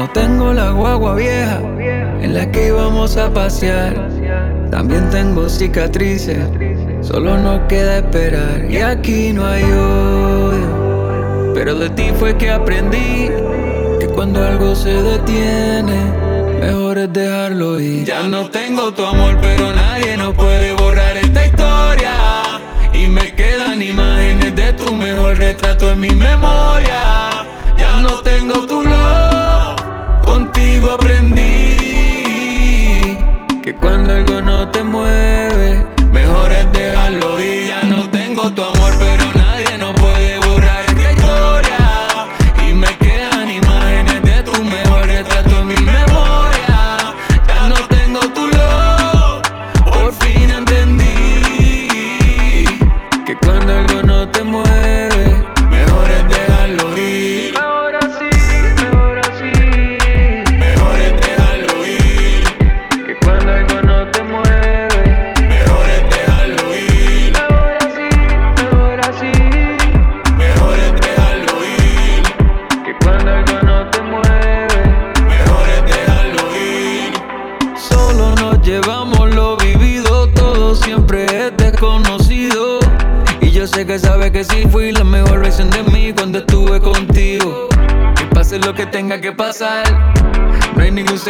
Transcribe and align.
no 0.00 0.08
tengo 0.08 0.54
la 0.54 0.70
guagua 0.70 1.14
vieja 1.14 1.60
en 2.22 2.32
la 2.32 2.50
que 2.50 2.68
íbamos 2.68 3.18
a 3.18 3.28
pasear. 3.34 4.08
También 4.70 5.10
tengo 5.10 5.46
cicatrices, 5.50 6.38
solo 7.02 7.36
nos 7.36 7.60
queda 7.68 7.98
esperar. 7.98 8.64
Y 8.70 8.78
aquí 8.78 9.34
no 9.34 9.44
hay 9.44 9.62
odio, 9.62 11.52
pero 11.52 11.74
de 11.74 11.90
ti 11.90 12.12
fue 12.18 12.34
que 12.38 12.50
aprendí 12.50 13.28
que 14.00 14.06
cuando 14.14 14.42
algo 14.42 14.74
se 14.74 15.02
detiene, 15.02 16.00
mejor 16.62 16.96
es 16.96 17.12
dejarlo 17.12 17.78
ir. 17.78 18.06
Ya 18.06 18.22
no 18.22 18.48
tengo 18.48 18.94
tu 18.94 19.04
amor, 19.04 19.36
pero 19.42 19.70
nadie 19.74 20.16
nos 20.16 20.34
puede 20.34 20.72
borrar 20.76 21.14
esta 21.18 21.44
historia. 21.44 22.14
Y 22.94 23.06
me 23.06 23.34
quedan 23.34 23.82
imágenes 23.82 24.56
de 24.56 24.72
tu 24.72 24.94
mejor 24.94 25.36
retrato 25.36 25.90
en 25.90 26.00
mi 26.00 26.10
memoria. 26.10 27.44
Ya 27.76 28.00
no 28.00 28.20
tengo 28.20 28.66
tu 28.66 28.82
love, 28.82 28.99
aprendí 30.88 31.40
que 33.62 33.74
cuando 33.74 34.12
algo 34.12 34.40
no 34.40 34.68
te 34.70 34.82
mueve, 34.82 35.84
mejor 36.12 36.52
es 36.52 36.72
dejarlo 36.72 37.40
ir. 37.40 37.66
Ya 37.68 37.82
no 37.82 38.08
tengo 38.10 38.50
tu 38.52 38.62
amor, 38.62 38.79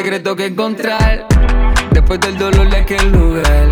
secreto 0.03 0.35
que 0.35 0.47
encontrar. 0.47 1.27
Después 1.93 2.19
del 2.21 2.39
dolor 2.39 2.71
de 2.71 2.77
aquel 2.79 3.13
lugar, 3.13 3.69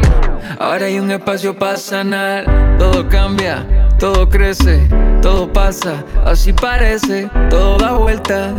ahora 0.58 0.84
hay 0.84 0.98
un 0.98 1.10
espacio 1.10 1.58
para 1.58 1.78
sanar. 1.78 2.44
Todo 2.78 3.08
cambia, 3.08 3.66
todo 3.98 4.28
crece, 4.28 4.86
todo 5.22 5.50
pasa, 5.50 6.04
así 6.26 6.52
parece, 6.52 7.30
todo 7.48 7.78
da 7.78 7.92
vuelta. 7.92 8.52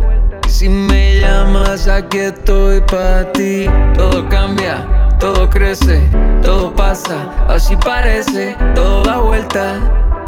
Si 0.48 0.68
me 0.68 1.20
llamas, 1.20 1.86
aquí 1.86 2.18
estoy 2.18 2.80
para 2.80 3.30
ti. 3.30 3.66
Todo 3.96 4.28
cambia, 4.28 4.84
todo 5.20 5.48
crece, 5.48 6.00
todo 6.42 6.74
pasa, 6.74 7.18
así 7.46 7.76
parece, 7.76 8.56
todo 8.74 9.04
da 9.04 9.18
vuelta. 9.18 9.78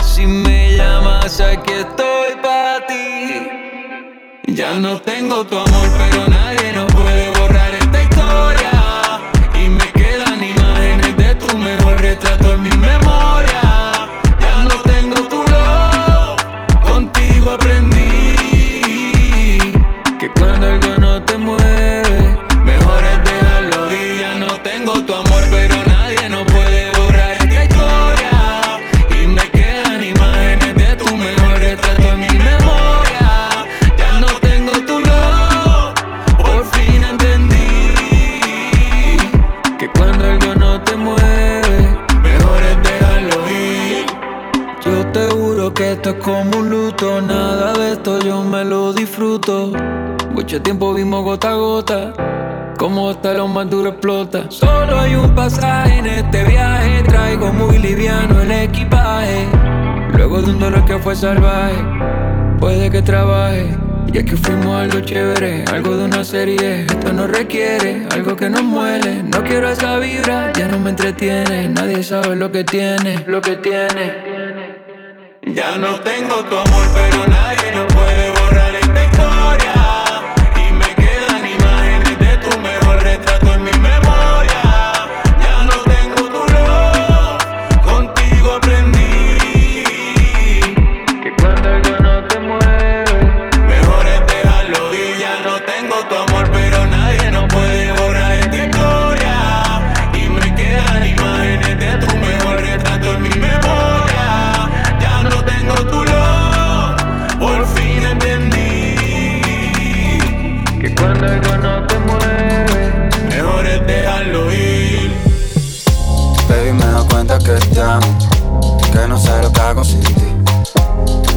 Si 0.05 0.25
me 0.27 0.77
llamas, 0.77 1.41
aquí 1.41 1.73
estoy 1.73 2.37
para 2.41 2.87
ti. 2.87 3.63
Ya 4.47 4.75
no 4.75 5.01
tengo 5.01 5.45
tu 5.45 5.57
amor, 5.57 5.89
pero 5.99 6.29
nadie 6.29 6.73
nos 6.75 6.92
mi 12.63 12.71
memoria. 12.77 13.22
Mucho 50.53 50.63
tiempo 50.65 50.93
vimos 50.93 51.25
gota 51.25 51.53
a 51.53 51.55
gota, 51.55 52.13
como 52.77 53.09
hasta 53.09 53.33
lo 53.33 53.49
más 53.49 53.71
duro 53.71 53.89
explota. 53.89 54.51
Solo 54.51 55.01
hay 55.01 55.15
un 55.15 55.35
pasaje 55.35 55.97
en 55.97 56.07
este 56.07 56.45
viaje, 56.45 57.03
traigo 57.05 57.51
muy 57.55 57.79
liviano 57.79 58.39
el 58.43 58.51
equipaje. 58.51 59.49
Luego 60.13 60.43
de 60.43 60.51
un 60.51 60.59
dolor 60.59 60.85
que 60.85 60.99
fue 60.99 61.17
salvaje, 61.17 61.83
puede 62.61 62.91
que 62.91 63.01
trabaje. 63.01 63.67
Y 64.13 64.19
es 64.19 64.25
que 64.25 64.37
fuimos 64.37 64.79
algo 64.79 65.01
chévere, 65.01 65.65
algo 65.73 65.97
de 65.97 66.05
una 66.05 66.23
serie. 66.23 66.83
Esto 66.83 67.15
no 67.15 67.27
requiere 67.27 68.07
algo 68.11 68.37
que 68.37 68.51
nos 68.51 68.63
muele. 68.63 69.23
No 69.23 69.43
quiero 69.43 69.71
esa 69.71 69.97
vibra, 69.97 70.53
ya 70.53 70.69
no 70.69 70.79
me 70.79 70.91
entretiene. 70.91 71.71
Nadie 71.71 72.03
sabe 72.03 72.37
lo 72.37 72.53
que 72.53 72.63
tiene, 72.63 73.25
lo 73.27 73.41
que 73.41 73.57
tiene. 73.57 74.13
Ya 75.47 75.79
no 75.79 75.99
tengo 76.01 76.45
tu 76.45 76.59
amor, 76.59 76.87
pero 76.93 77.27
nadie 77.27 77.75
nos 77.75 77.91
puede 77.95 78.32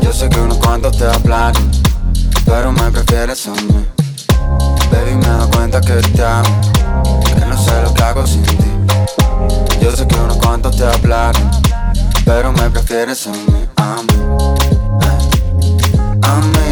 Yo 0.01 0.13
sé 0.13 0.29
que 0.29 0.39
unos 0.39 0.59
cuantos 0.59 0.95
te 0.97 1.03
hablan, 1.03 1.53
pero 2.45 2.72
me 2.72 2.91
prefieres 2.91 3.47
a 3.47 3.51
mí. 3.51 3.85
Baby, 4.91 5.16
me 5.16 5.28
doy 5.28 5.50
cuenta 5.50 5.81
que 5.81 5.94
te 5.94 6.23
amo, 6.23 6.61
que 7.25 7.44
no 7.44 7.57
sé 7.57 7.81
lo 7.81 7.91
que 7.91 8.03
hago 8.03 8.28
sin 8.28 8.44
ti. 8.44 8.56
Yo 9.81 9.95
sé 9.95 10.07
que 10.07 10.16
unos 10.16 10.38
cuantos 10.38 10.78
te 10.78 10.85
hablan, 10.85 11.33
pero 12.24 12.51
me 12.51 12.69
prefieres 12.69 13.25
a 13.25 13.31
mí. 13.31 13.68
A 13.77 13.95
mí, 14.03 14.15
a 16.21 16.36
mí, 16.36 16.64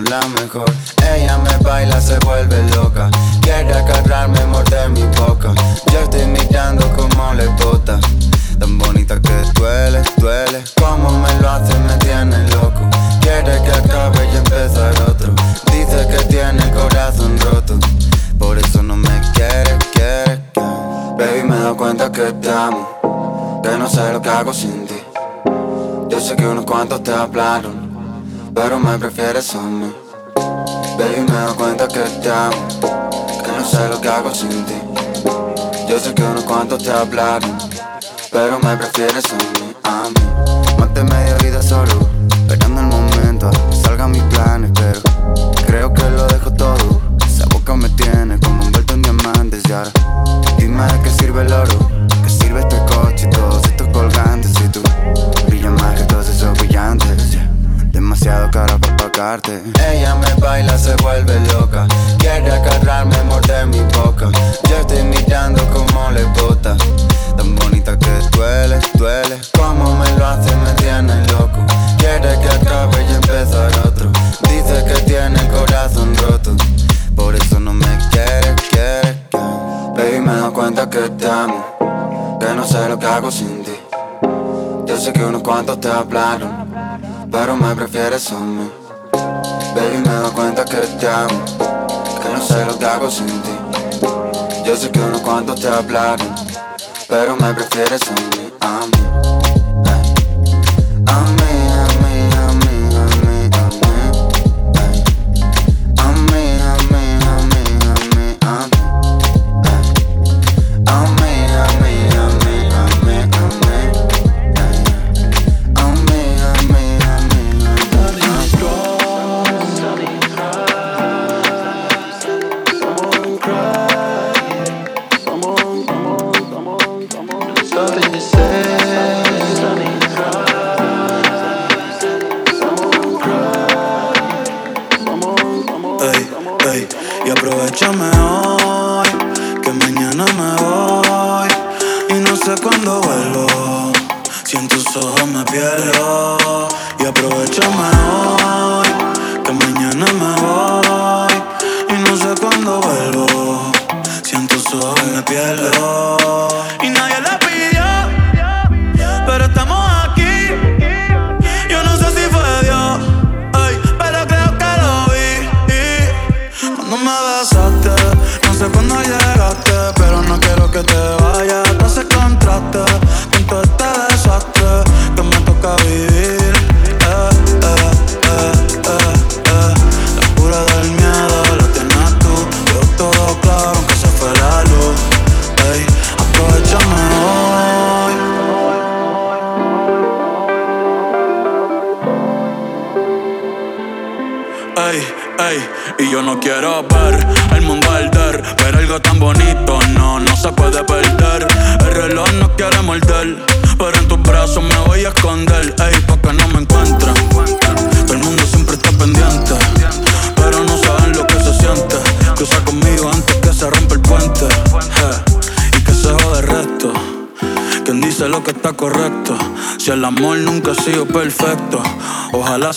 la 0.00 0.20
mejor. 0.28 0.70
Ella 1.14 1.38
me 1.38 1.56
baila, 1.64 2.00
se 2.00 2.18
vuelve 2.20 2.62
loca. 2.74 3.10
Quiere 3.40 3.72
agarrarme, 3.72 4.44
morder 4.46 4.90
mi 4.90 5.02
boca. 5.18 5.52
Yo 5.92 6.00
estoy 6.00 6.26
mirando 6.26 6.86
como 6.96 7.34
le 7.34 7.46
bota. 7.62 7.98
Tan 8.58 8.78
bonita 8.78 9.20
que 9.20 9.34
duele, 9.54 10.02
duele. 10.16 10.64
Como 10.80 11.10
me 11.18 11.34
lo 11.40 11.50
hace, 11.50 11.78
me 11.80 11.96
tiene 11.98 12.38
loco. 12.48 12.80
Quiere 13.20 13.62
que 13.62 13.72
acabe 13.72 14.28
y 14.32 14.36
empezar 14.36 14.92
otro. 15.08 15.32
Dice 15.72 16.06
que 16.08 16.24
tiene 16.24 16.62
el 16.62 16.70
corazón 16.72 17.38
roto. 17.38 17.78
Por 18.38 18.58
eso 18.58 18.82
no 18.82 18.96
me 18.96 19.20
quiere, 19.34 19.76
quiere, 19.92 20.40
quiere. 20.54 20.76
Baby, 21.18 21.48
me 21.48 21.56
doy 21.56 21.76
cuenta 21.76 22.10
que 22.12 22.32
te 22.32 22.50
amo. 22.50 23.60
Que 23.62 23.76
no 23.78 23.88
sé 23.88 24.12
lo 24.12 24.20
que 24.20 24.28
hago 24.28 24.52
sin 24.52 24.86
ti. 24.86 24.94
Yo 26.08 26.20
sé 26.20 26.36
que 26.36 26.46
unos 26.46 26.64
cuantos 26.64 27.02
te 27.02 27.12
hablaron 27.12 27.95
pero 28.56 28.80
me 28.80 28.98
prefieres 28.98 29.54
a 29.54 29.60
mí. 29.60 29.94
Baby, 30.98 31.30
me 31.30 31.40
doy 31.40 31.54
cuenta 31.56 31.86
que 31.86 32.00
te 32.00 32.30
amo, 32.30 32.56
que 33.44 33.52
no 33.52 33.64
sé 33.64 33.86
lo 33.88 34.00
que 34.00 34.08
hago 34.08 34.34
sin 34.34 34.64
ti. 34.64 34.80
Yo 35.86 36.00
sé 36.00 36.14
que 36.14 36.22
unos 36.22 36.44
cuantos 36.44 36.82
te 36.82 36.90
hablaron, 36.90 37.56
pero 38.32 38.58
me 38.58 38.76
prefieres 38.78 39.24
a 39.30 39.36
mí, 39.36 39.76
a 39.84 40.08
mí. 40.08 40.76
Más 40.78 40.88
que 80.96 81.10
te 81.10 81.28
amo. 81.28 82.38
Que 82.40 82.54
no 82.54 82.64
sé 82.64 82.88
lo 82.88 82.98
que 82.98 83.06
hago 83.06 83.30
sin 83.30 83.62
ti. 83.62 83.76
Yo 84.86 84.96
sé 84.96 85.12
que 85.12 85.24
unos 85.24 85.42
cuantos 85.42 85.78
te 85.80 85.88
hablaron 85.88 86.66
pero 87.30 87.56
me 87.56 87.74
prefieres 87.74 88.32
a 88.32 88.38
mí. 88.38 88.70
Baby, 89.74 89.98
me 90.06 90.14
doy 90.14 90.30
cuenta 90.30 90.64
que 90.64 90.76
te 90.76 91.08
amo, 91.08 91.44
que 92.22 92.28
no 92.32 92.40
sé 92.40 92.64
lo 92.64 92.78
que 92.78 92.86
hago 92.86 93.10
sin 93.10 93.26
ti. 93.26 93.50
Yo 94.64 94.74
sé 94.74 94.90
que 94.90 95.00
unos 95.00 95.20
cuantos 95.20 95.60
te 95.60 95.68
hablaron, 95.68 96.34
pero 97.08 97.36
me 97.36 97.52
prefieres 97.52 98.00
a 98.08 98.14
mí, 98.14 98.52
a 98.60 98.80
mí. 98.86 99.02
A 101.08 101.20
mí, 101.20 101.35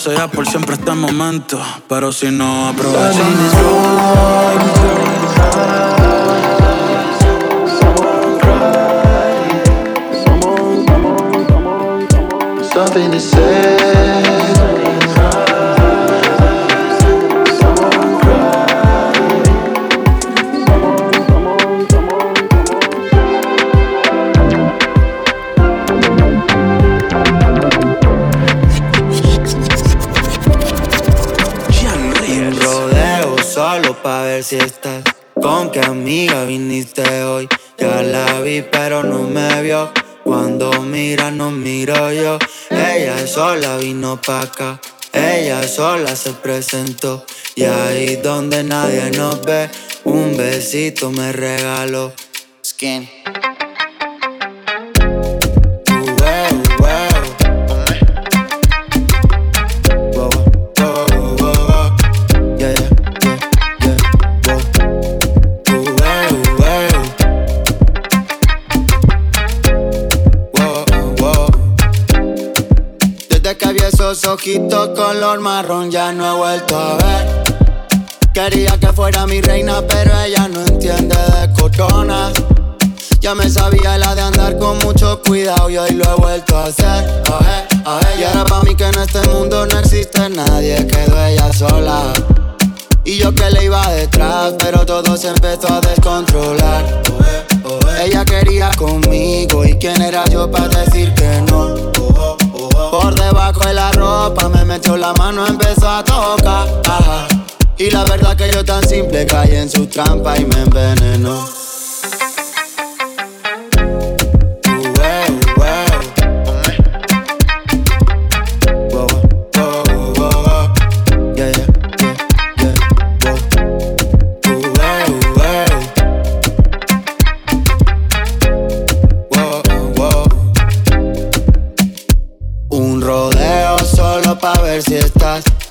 sea 0.00 0.28
por 0.28 0.46
siempre 0.46 0.76
este 0.76 0.92
momento. 0.92 1.60
Pero 1.88 2.10
si 2.10 2.30
no, 2.30 2.68
aprovechamos. 2.68 3.52
Mira 41.20 41.30
no 41.30 41.50
miro 41.50 42.12
yo. 42.12 42.38
Ella 42.70 43.26
sola 43.26 43.76
vino 43.76 44.20
pa' 44.20 44.40
acá. 44.40 44.80
Ella 45.12 45.66
sola 45.68 46.16
se 46.16 46.32
presentó. 46.32 47.24
Y 47.54 47.64
ahí 47.64 48.16
donde 48.16 48.64
nadie 48.64 49.10
nos 49.10 49.42
ve 49.42 49.68
Un 50.04 50.36
besito 50.36 51.10
me 51.10 51.32
regaló 51.32 52.12
Los 74.10 74.24
ojitos 74.24 74.88
color 74.88 75.38
marrón 75.38 75.88
ya 75.88 76.10
no 76.10 76.26
he 76.26 76.36
vuelto 76.36 76.76
a 76.76 76.96
ver. 76.96 77.44
Quería 78.34 78.76
que 78.76 78.88
fuera 78.88 79.24
mi 79.24 79.40
reina, 79.40 79.82
pero 79.86 80.10
ella 80.22 80.48
no 80.48 80.62
entiende 80.62 81.14
de 81.14 81.52
cochonas. 81.52 82.32
Ya 83.20 83.36
me 83.36 83.48
sabía 83.48 83.98
la 83.98 84.16
de 84.16 84.22
andar 84.22 84.58
con 84.58 84.78
mucho 84.78 85.22
cuidado 85.22 85.70
y 85.70 85.78
hoy 85.78 85.92
lo 85.92 86.04
he 86.06 86.14
vuelto 86.16 86.56
a 86.56 86.64
hacer. 86.64 87.22
Oje, 87.28 87.78
oje. 87.86 88.20
Y 88.20 88.24
ahora 88.24 88.44
para 88.46 88.62
mí 88.64 88.74
que 88.74 88.88
en 88.88 88.98
este 88.98 89.20
mundo 89.28 89.64
no 89.66 89.78
existe 89.78 90.28
nadie, 90.28 90.88
quedó 90.88 91.24
ella 91.26 91.52
sola. 91.52 92.12
Y 93.04 93.16
yo 93.16 93.32
que 93.32 93.48
le 93.48 93.66
iba 93.66 93.88
detrás, 93.92 94.54
pero 94.58 94.84
todo 94.84 95.16
se 95.16 95.28
empezó 95.28 95.72
a 95.72 95.80
descontrolar. 95.82 97.00
Ella 98.02 98.24
quería 98.24 98.72
conmigo 98.76 99.64
y 99.64 99.78
quién 99.78 100.02
era 100.02 100.24
yo 100.24 100.50
para 100.50 100.66
decir 100.80 101.14
que 101.14 101.42
no 101.42 102.09
debajo 103.14 103.60
de 103.60 103.74
la 103.74 103.92
ropa. 103.92 104.48
Me 104.48 104.64
metió 104.64 104.96
la 104.96 105.12
mano, 105.14 105.46
empezó 105.46 105.88
a 105.88 106.04
tocar. 106.04 106.66
Y 107.78 107.90
la 107.90 108.04
verdad 108.04 108.36
que 108.36 108.50
yo 108.52 108.64
tan 108.64 108.86
simple 108.86 109.26
caí 109.26 109.56
en 109.56 109.70
su 109.70 109.86
trampa 109.86 110.36
y 110.36 110.44
me 110.44 110.60
envenenó. 110.60 111.59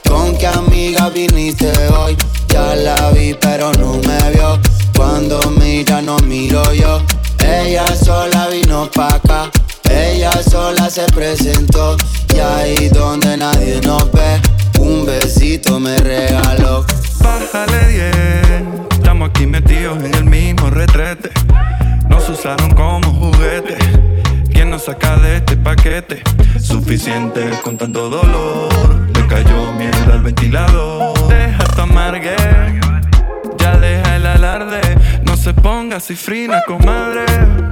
¿Con 0.07 0.37
qué 0.37 0.47
amiga 0.47 1.09
viniste 1.09 1.71
hoy? 1.89 2.15
Ya 2.47 2.75
la 2.75 3.11
vi 3.11 3.33
pero 3.33 3.73
no 3.73 3.95
me 4.07 4.31
vio. 4.31 4.57
Cuando 4.95 5.39
mira 5.59 6.01
no 6.01 6.17
miro 6.19 6.63
yo. 6.73 7.01
Ella 7.39 7.85
sola 7.95 8.47
vino 8.47 8.89
pa' 8.89 9.15
acá. 9.15 9.51
Ella 9.89 10.31
sola 10.43 10.89
se 10.89 11.03
presentó. 11.07 11.97
Y 12.33 12.39
ahí 12.39 12.89
donde 12.89 13.35
nadie 13.35 13.81
nos 13.81 14.09
ve 14.13 14.39
Un 14.79 15.05
besito 15.05 15.79
me 15.79 15.97
regaló. 15.97 16.85
Bájale 17.21 17.87
10 17.87 18.15
Estamos 18.91 19.29
aquí 19.29 19.45
metidos 19.45 20.01
en 20.03 20.13
el 20.15 20.23
mismo 20.23 20.69
retrete. 20.69 21.31
Nos 22.07 22.29
usaron 22.29 22.71
como 22.71 23.11
juguete. 23.13 23.77
¿Quién 24.53 24.69
nos 24.69 24.85
saca 24.85 25.17
de 25.17 25.37
este 25.37 25.57
paquete? 25.57 26.23
Suficiente 26.61 27.49
con 27.63 27.77
tanto 27.77 28.09
dolor. 28.09 28.58
cifrina, 35.99 36.61
comadre. 36.65 37.68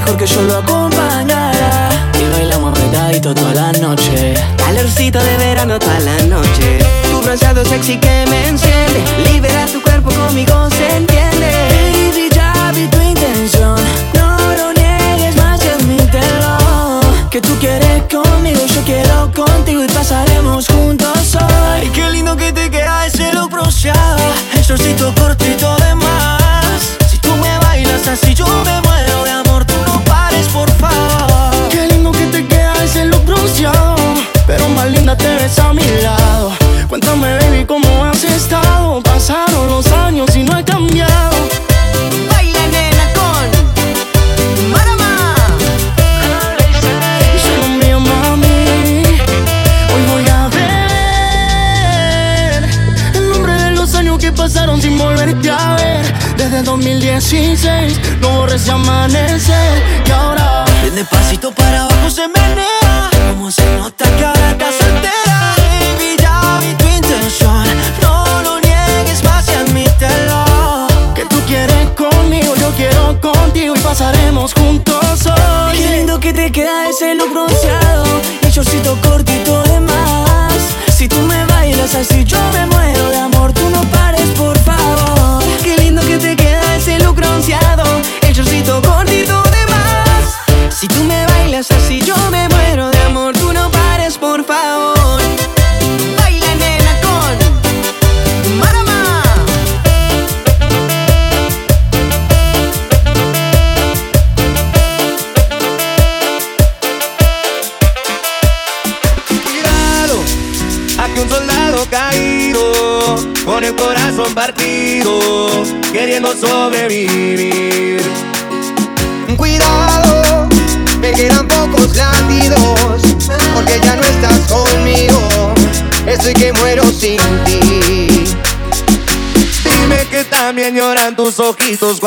mejor 0.00 0.16
que 0.16 0.26
yo 0.26 0.42
lo 0.42 0.54
hago 0.54 0.79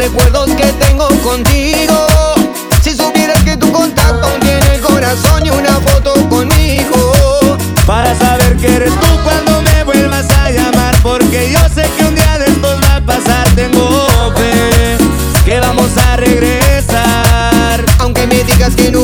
recuerdos 0.00 0.48
que 0.52 0.72
tengo 0.84 1.08
contigo. 1.22 2.06
Si 2.82 2.96
supieras 2.96 3.42
que 3.44 3.54
tu 3.58 3.70
contacto 3.70 4.28
tiene 4.40 4.74
el 4.74 4.80
corazón 4.80 5.44
y 5.44 5.50
una 5.50 5.74
foto 5.80 6.14
conmigo. 6.30 7.12
Para 7.86 8.14
saber 8.18 8.56
que 8.56 8.76
eres 8.76 8.94
tú 8.98 9.08
cuando 9.22 9.60
me 9.60 9.84
vuelvas 9.84 10.26
a 10.30 10.50
llamar. 10.50 10.96
Porque 11.02 11.50
yo 11.52 11.60
sé 11.74 11.82
que 11.98 12.04
un 12.04 12.14
día 12.14 12.38
de 12.38 12.46
estos 12.46 12.82
va 12.82 12.96
a 12.96 13.00
pasar. 13.02 13.46
Tengo 13.54 14.08
fe 14.36 14.96
que 15.44 15.60
vamos 15.60 15.90
a 15.98 16.16
regresar. 16.16 17.84
Aunque 17.98 18.26
me 18.26 18.42
digas 18.44 18.74
que 18.74 18.90
no. 18.90 19.00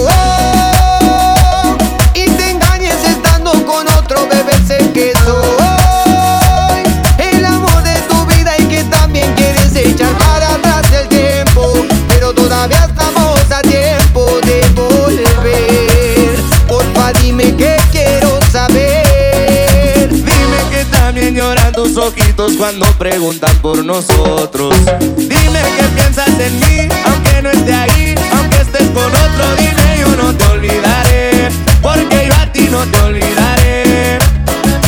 cuando 22.37 22.87
preguntan 22.99 23.57
por 23.62 23.83
nosotros. 23.83 24.75
Dime 25.16 25.61
qué 25.79 25.85
piensas 25.94 26.29
en 26.38 26.61
mí, 26.61 26.87
aunque 27.07 27.40
no 27.42 27.51
esté 27.51 27.72
ahí, 27.72 28.14
aunque 28.37 28.59
estés 28.59 28.90
con 28.90 29.07
otro. 29.07 29.57
Dime 29.57 29.99
yo 29.99 30.09
no 30.22 30.37
te 30.37 30.44
olvidaré, 30.44 31.49
porque 31.81 32.27
yo 32.29 32.35
a 32.35 32.53
ti 32.53 32.68
no 32.70 32.85
te 32.88 32.99
olvidaré. 33.01 34.18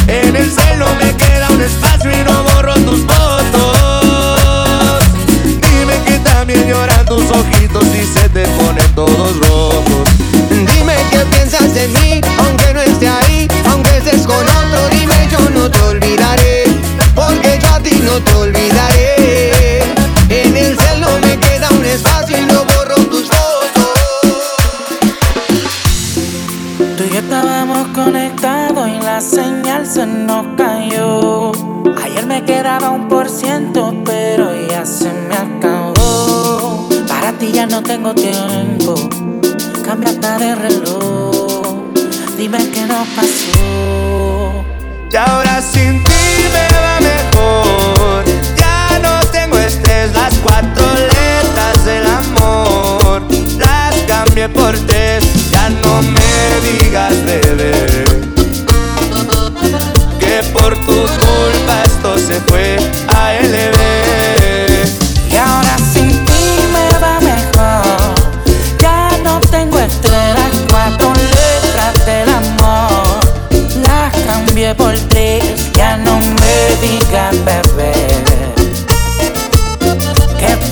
En 0.08 0.37
el 0.37 0.50
cielo 0.50 0.87
me 1.02 1.16
queda 1.16 1.48
un 1.50 1.62
espacio 1.62 2.11
y 2.12 2.22
no 2.22 2.42
borro 2.44 2.74
tus 2.74 3.00
fotos. 3.06 5.00
Dime 5.44 5.94
que 6.04 6.18
también 6.18 6.68
lloran 6.68 7.06
tus 7.06 7.30
ojitos 7.30 7.87
y 7.94 8.04
se 8.04 8.28
te 8.28 8.46
ponen 8.46 8.94
todos 8.94 9.38
rojos. 9.38 10.08
Dime 10.50 10.96
qué 11.11 11.24
piensas 11.30 11.74
en 11.76 11.92
mí, 11.94 12.20
aunque 12.46 12.74
no 12.74 12.82
esté 12.82 13.08
ahí, 13.08 13.48
aunque 13.70 13.96
estés 13.96 14.26
con 14.26 14.46
otro. 14.46 14.88
Dime 14.90 15.28
yo 15.30 15.38
no 15.50 15.70
te 15.70 15.80
olvidaré 15.80 16.67
porque 17.18 17.59
yo 17.61 17.68
a 17.74 17.81
ti 17.81 17.94
no 18.02 18.14
te 18.22 18.33
olvidaré. 18.35 19.83
En 20.28 20.57
el 20.57 20.76
cel 20.78 21.00
me 21.26 21.35
queda 21.40 21.68
un 21.70 21.85
espacio 21.85 22.38
y 22.38 22.46
no 22.46 22.64
borro 22.64 22.96
tus 23.11 23.26
fotos. 23.26 23.94
Tú 26.96 27.02
y 27.04 27.11
yo 27.14 27.18
estábamos 27.18 27.88
conectados 27.88 28.88
y 28.88 28.98
la 29.00 29.20
señal 29.20 29.87
se 29.87 30.07
nos 30.07 30.46
cayó. 30.57 31.52
Ayer 32.04 32.26
me 32.26 32.44
quedaba 32.44 32.90
un 32.90 33.09
por 33.09 33.28
ciento, 33.28 33.94
pero 34.04 34.44
ya 34.68 34.87
se 34.87 35.11
me 35.12 35.35
acabó. 35.35 36.88
Para 37.09 37.33
ti 37.33 37.50
ya 37.52 37.66
no 37.66 37.83
tengo 37.83 38.14
tiempo, 38.14 38.94
cambia 39.85 40.11
hasta 40.11 40.38
de 40.38 40.54
reloj. 40.54 41.62
Dime 42.37 42.59
qué 42.70 42.83
nos 42.87 43.07
pasó. 43.09 44.47
Y 45.10 45.16
ahora 45.16 45.62
sin 45.62 46.04
ti 46.04 46.12
me 46.52 46.68
va 46.80 47.00
mejor. 47.00 48.24
Ya 48.56 48.98
no 49.02 49.20
tengo 49.30 49.58
estrés, 49.58 50.12
las 50.12 50.34
cuatro 50.38 50.84
letras 50.94 51.84
del 51.84 52.06
amor. 52.06 53.22
Las 53.56 53.94
cambié 54.06 54.48
por 54.50 54.78
tres, 54.86 55.24
ya 55.50 55.70
no 55.70 56.02
me 56.02 56.60
digas 56.62 57.14
bebé. 57.24 58.04
Que 60.18 60.42
por 60.52 60.74
tu 60.84 60.92
culpa 60.92 61.82
esto 61.84 62.18
se 62.18 62.34
fue 62.42 62.76
a 63.08 63.32
LB. 63.42 64.07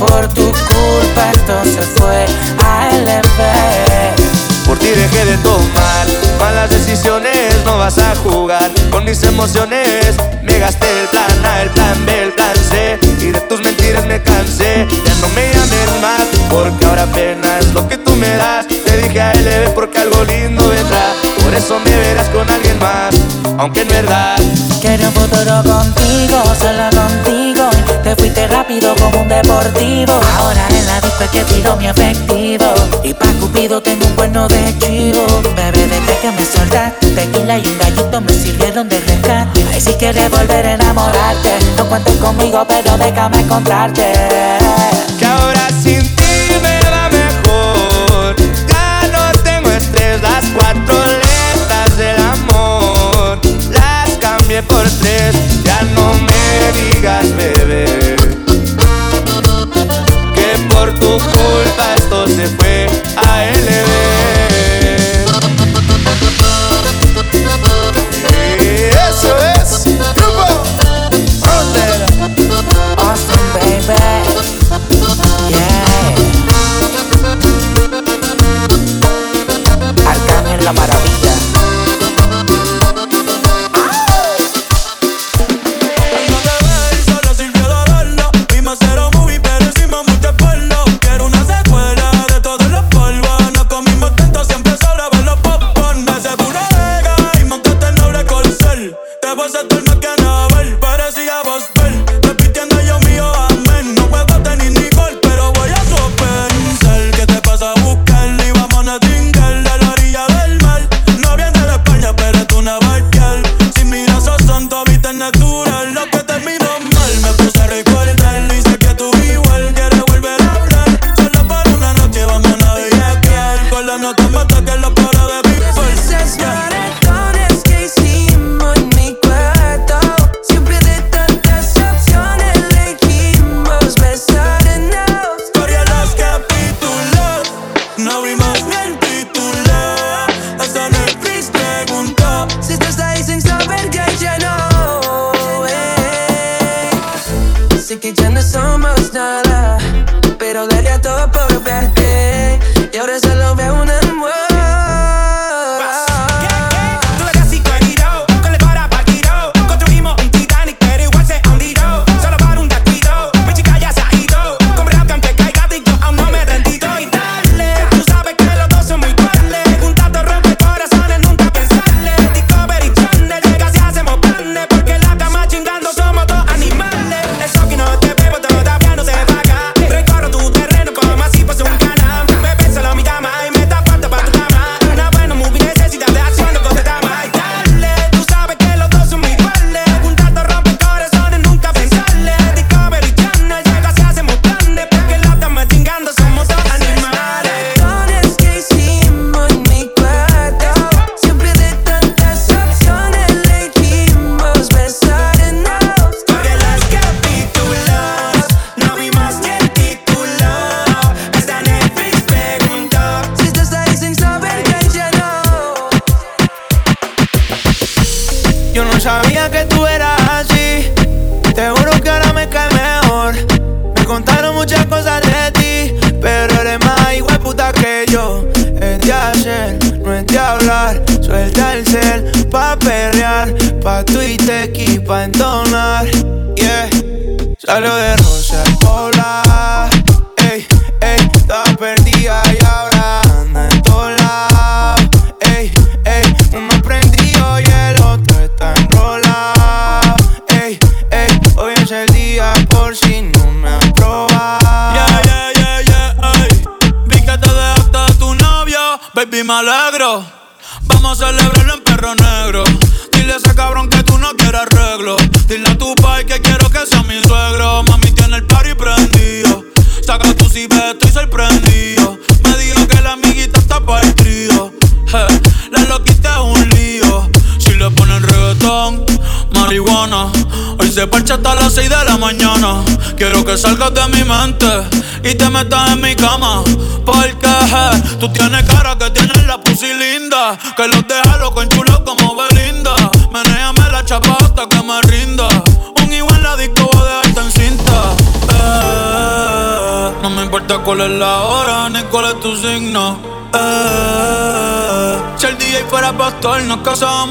Por 0.06 0.28
tu 0.28 0.42
culpa 0.42 1.30
esto 1.32 1.62
se 1.64 1.82
fue 1.98 2.26
a 2.64 2.90
LB. 2.92 4.66
Por 4.66 4.78
ti 4.78 4.90
dejé 4.90 5.24
de 5.24 5.36
tomar 5.38 6.06
malas 6.38 6.70
decisiones, 6.70 7.54
no 7.64 7.78
vas 7.78 7.98
a 7.98 8.14
jugar 8.16 8.70
con 8.90 9.04
mis 9.04 9.22
emociones. 9.22 10.16
Me 10.42 10.58
gasté 10.58 10.86
el 11.00 11.08
plan 11.08 11.44
A, 11.44 11.62
el 11.62 11.70
plan 11.70 12.06
B, 12.06 12.22
el 12.22 12.32
plan 12.32 12.56
C 12.70 12.98
y 13.20 13.30
de 13.30 13.40
tus 13.40 13.60
mentiras 13.60 14.04
me 14.06 14.20
cansé. 14.22 14.86
Ya 15.04 15.14
no 15.20 15.28
me 15.30 15.52
llames 15.52 16.00
más 16.02 16.26
porque 16.50 16.84
ahora 16.86 17.04
apenas 17.04 17.66
lo 17.74 17.86
que 17.88 17.96
tú 17.98 18.14
me 18.16 18.28
das. 18.36 18.66
Te 18.66 18.96
dije 18.98 19.20
a 19.20 19.32
LB 19.32 19.74
porque 19.74 19.98
algo 20.00 20.24
lindo 20.24 20.68
vendrá. 20.68 21.14
Por 21.42 21.54
eso 21.54 21.78
me 21.80 21.96
verás 21.96 22.28
con 22.30 22.50
alguien 22.50 22.78
más, 22.80 23.14
aunque 23.58 23.82
en 23.82 23.88
verdad 23.88 24.36
Quiero 24.80 25.08
un 25.08 25.14
futuro 25.14 25.62
contigo, 25.64 26.42
solo 26.60 26.90
contigo. 26.90 27.70
Te 28.04 28.14
fuiste 28.14 28.46
rápido 28.46 28.94
como 28.96 29.22
un 29.22 29.28
deportivo. 29.28 30.12
Ahora 30.38 30.64
en 30.70 30.86
la 30.86 31.00
disco 31.00 31.24
es 31.24 31.30
que 31.30 31.40
tiro 31.44 31.76
mi 31.76 31.88
efectivo. 31.88 32.66
Y 33.02 33.14
pa' 33.14 33.32
Cupido 33.40 33.80
tengo 33.82 34.06
un 34.06 34.12
cuerno 34.12 34.46
de 34.48 34.78
chivo. 34.78 35.26
Bebé, 35.56 35.88
desde 35.88 36.18
que 36.20 36.30
me 36.30 36.44
soltaste, 36.44 37.10
tequila 37.10 37.58
y 37.58 37.66
un 37.66 37.78
gallito 37.78 38.20
me 38.20 38.32
sirvieron 38.32 38.88
de 38.88 39.00
rescate. 39.00 39.64
Ay, 39.72 39.80
si 39.80 39.92
quieres 39.94 40.30
volver 40.30 40.66
a 40.66 40.72
enamorarte, 40.74 41.56
no 41.76 41.86
cuentes 41.86 42.16
conmigo, 42.18 42.64
pero 42.68 42.96
déjame 42.98 43.40
encontrarte. 43.40 44.12
que 45.18 45.26
ahora 45.26 45.68
sin 45.82 46.14
ti 46.14 46.25
Cambié 54.56 54.74
por 54.74 54.88
tres, 55.00 55.36
ya 55.64 55.82
no 55.94 56.14
me 56.14 56.72
digas 56.80 57.26
bebé. 57.36 58.16
Que 60.34 60.58
por 60.70 60.94
tu 60.98 61.18
culpa 61.18 61.94
esto 61.94 62.26
se 62.26 62.48
fue 62.56 62.86
a 63.16 63.44
LB. 63.50 63.90
Eso 69.10 69.32
es, 69.60 69.84
grupo. 70.14 70.46
Austin, 72.96 73.44
baby. 73.52 73.98
Yeah. 75.50 76.14
Arcángel 80.08 80.64
la 80.64 80.72
maravilla. 80.72 81.05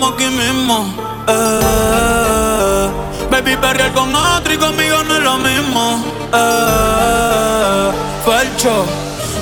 aquí 0.03 0.27
mismo. 0.27 0.93
Eh. 1.27 2.89
Baby, 3.31 3.55
perrear 3.57 3.91
con 3.93 4.13
otro 4.15 4.53
y 4.53 4.57
conmigo 4.57 5.03
no 5.03 5.15
es 5.15 5.23
lo 5.23 5.37
mismo. 5.37 6.03
Eh. 6.33 7.91
Falcho, 8.25 8.85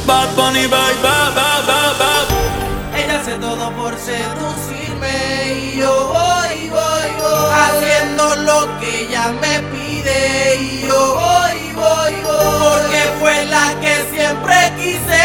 Bad 0.06 0.30
Bunny, 0.36 0.68
bye, 0.68 0.70
bye, 1.02 1.32
bye, 1.36 1.62
bye, 1.66 1.94
bye. 2.00 3.02
Ella 3.04 3.20
hace 3.20 3.34
todo 3.36 3.72
por 3.72 3.94
seducirme 3.98 5.54
y 5.60 5.78
yo 5.80 6.08
voy, 6.08 6.70
voy, 6.70 7.10
voy. 7.22 7.52
Haciendo 7.54 8.36
lo 8.38 8.80
que 8.80 9.02
ella 9.08 9.34
me 9.42 9.60
pide 9.72 10.56
y 10.62 10.88
yo 10.88 11.16
voy, 11.16 11.74
voy, 11.74 12.14
voy. 12.24 12.60
Porque 12.60 13.02
fue 13.20 13.46
la 13.46 13.74
que 13.82 14.06
siempre 14.14 14.74
quise 14.78 15.24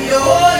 y 0.00 0.08
yo 0.08 0.20
voy. 0.24 0.55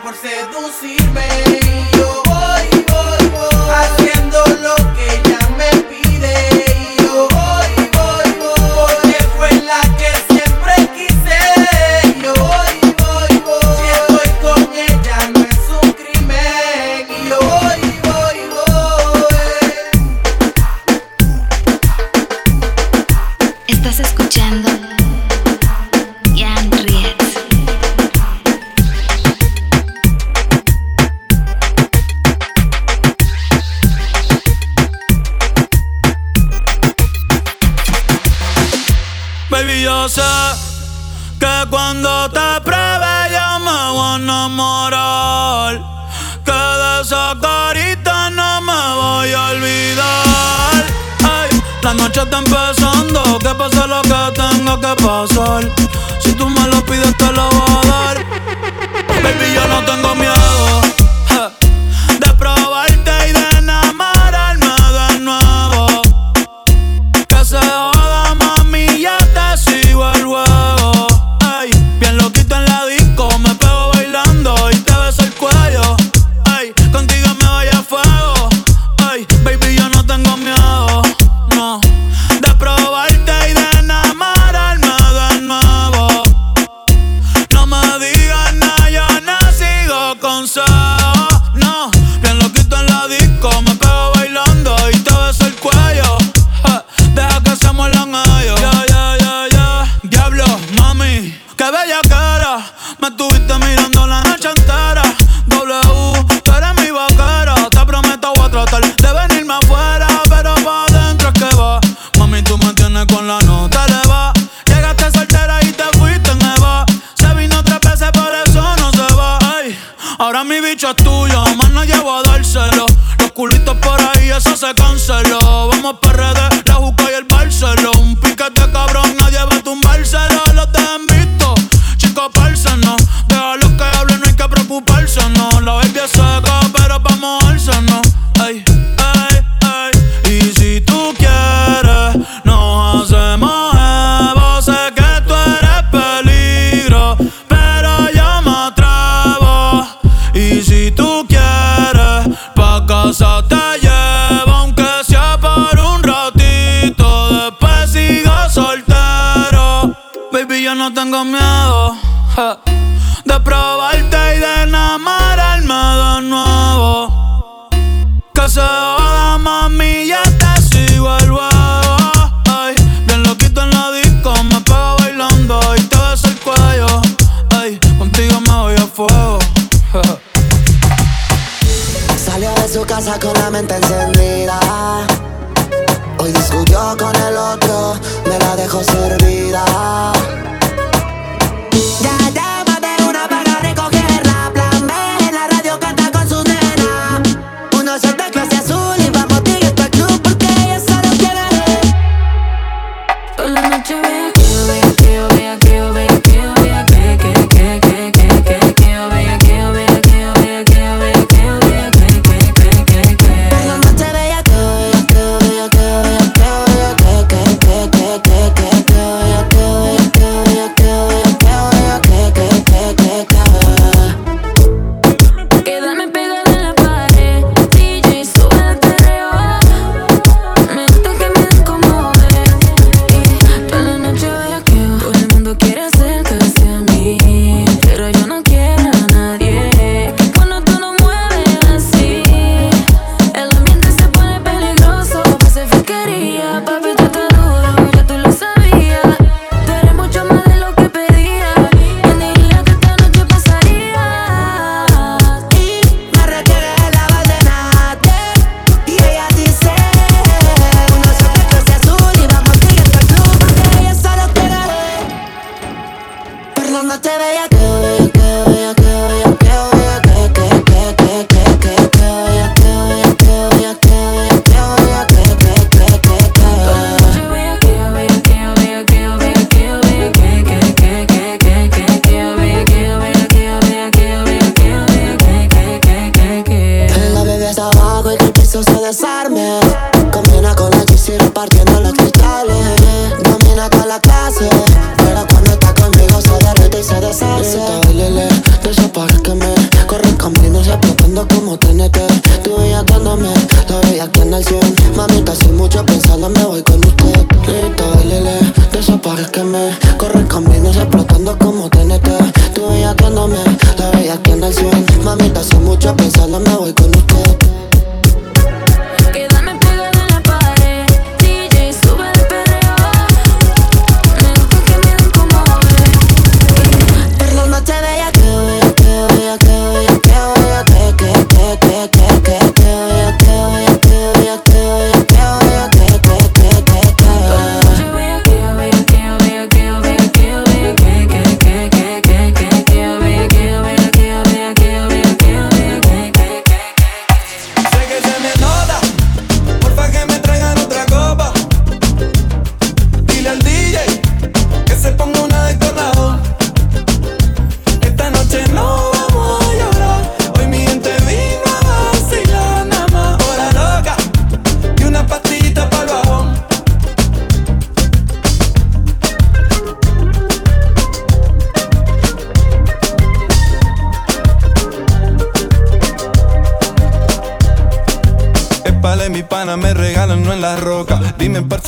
por 0.00 0.14
seducirme. 0.14 2.07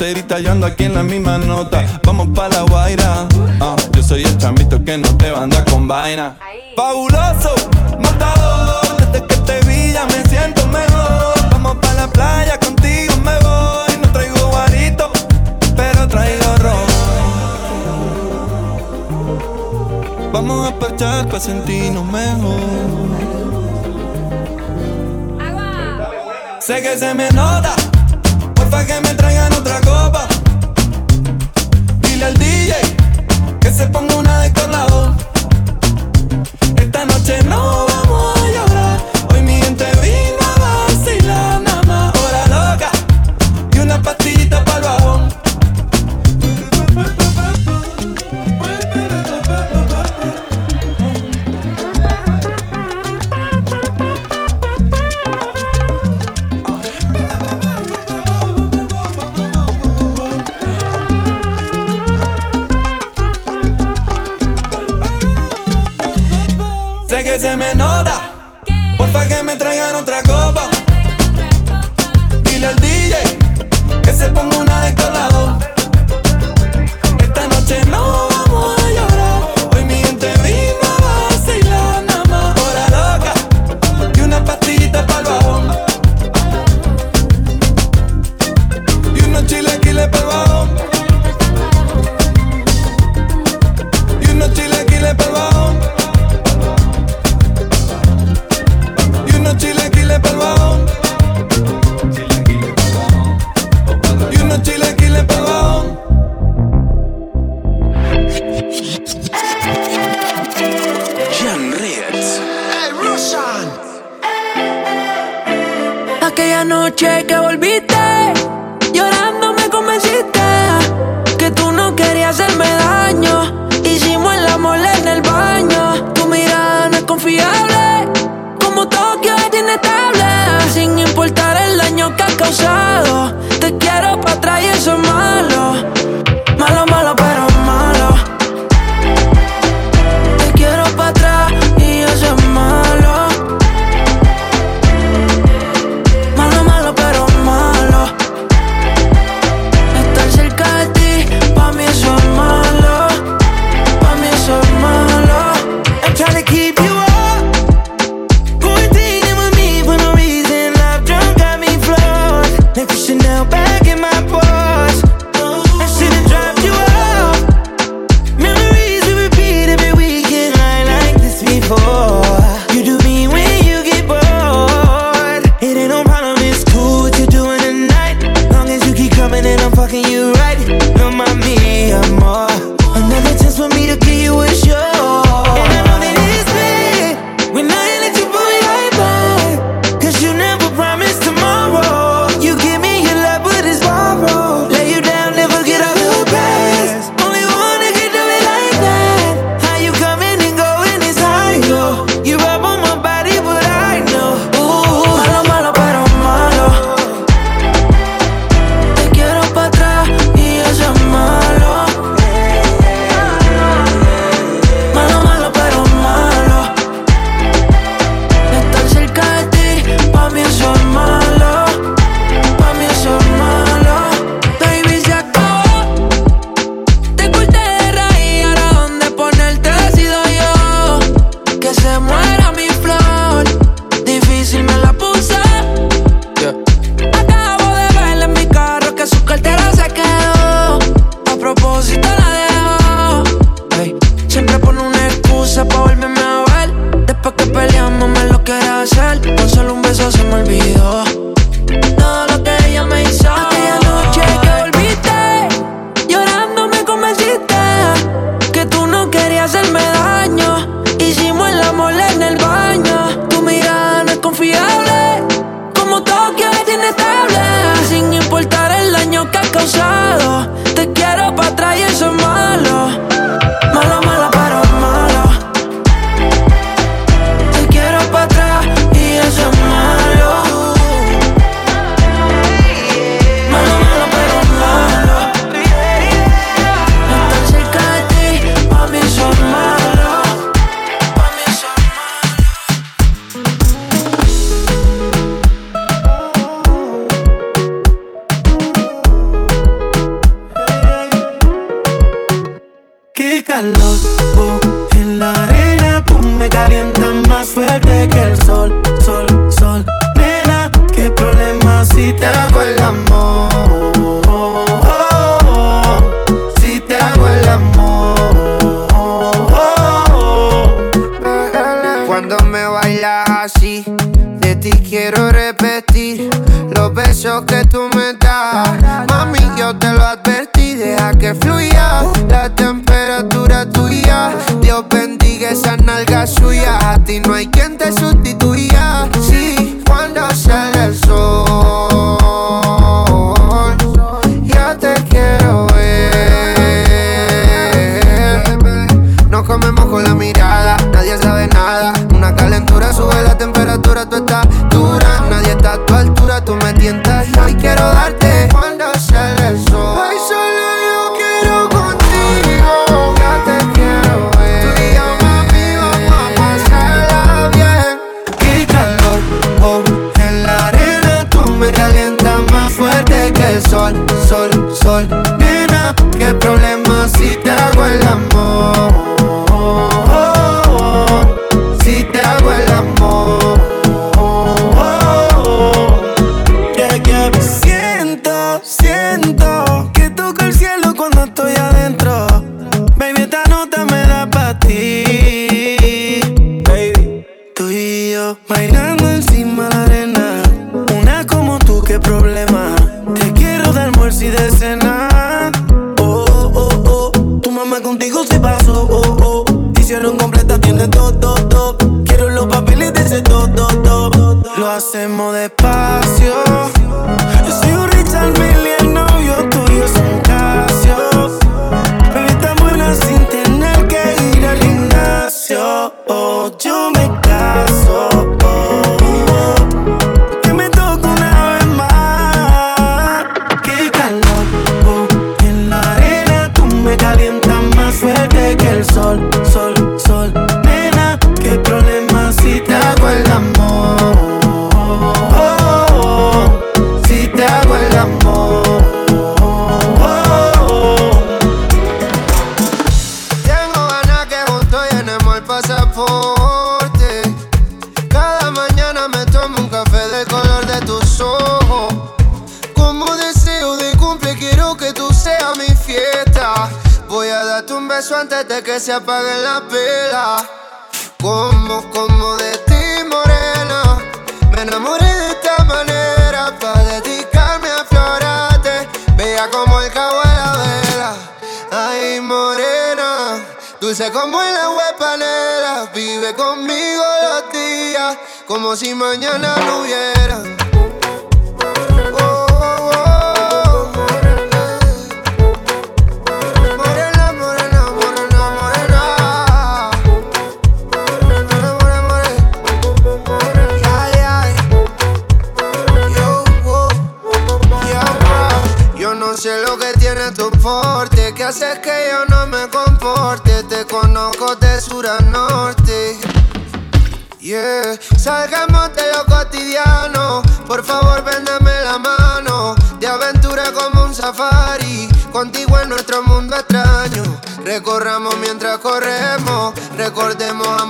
Sincerita, 0.01 0.39
yo 0.39 0.53
aquí 0.65 0.85
en 0.85 0.95
la 0.95 1.03
misma 1.03 1.37
nota. 1.37 1.85
Vamos 2.05 2.29
pa' 2.35 2.49
la 2.49 2.63
guaira. 2.63 3.29
Uh, 3.61 3.77
yo 3.95 4.03
soy 4.03 4.23
el 4.23 4.39
chambito 4.39 4.83
que 4.83 4.97
no 4.97 5.15
te 5.19 5.31
va 5.31 5.41
a 5.41 5.43
andar 5.43 5.63
con 5.67 5.87
vaina. 5.87 6.39
Fabuloso, 6.75 7.55
matador. 7.99 8.97
Desde 9.13 9.27
que 9.27 9.37
te 9.37 9.61
vi 9.67 9.93
ya 9.93 10.07
me 10.07 10.25
siento 10.31 10.67
mejor. 10.69 11.35
Vamos 11.51 11.77
pa' 11.83 11.93
la 11.93 12.07
playa, 12.07 12.59
contigo 12.59 13.15
me 13.23 13.39
voy. 13.41 13.99
No 14.01 14.11
traigo 14.11 14.49
guarito, 14.49 15.13
pero 15.77 16.09
traigo 16.09 16.57
ron. 16.63 16.87
Vamos 20.33 20.67
a 20.67 20.79
parchar 20.79 21.29
pa' 21.29 21.41
sentirnos 21.41 22.07
mejor. 22.07 22.59
Agua. 25.47 26.11
Sé 26.59 26.81
que 26.81 26.97
se 26.97 27.13
me 27.13 27.31
nota. 27.33 27.50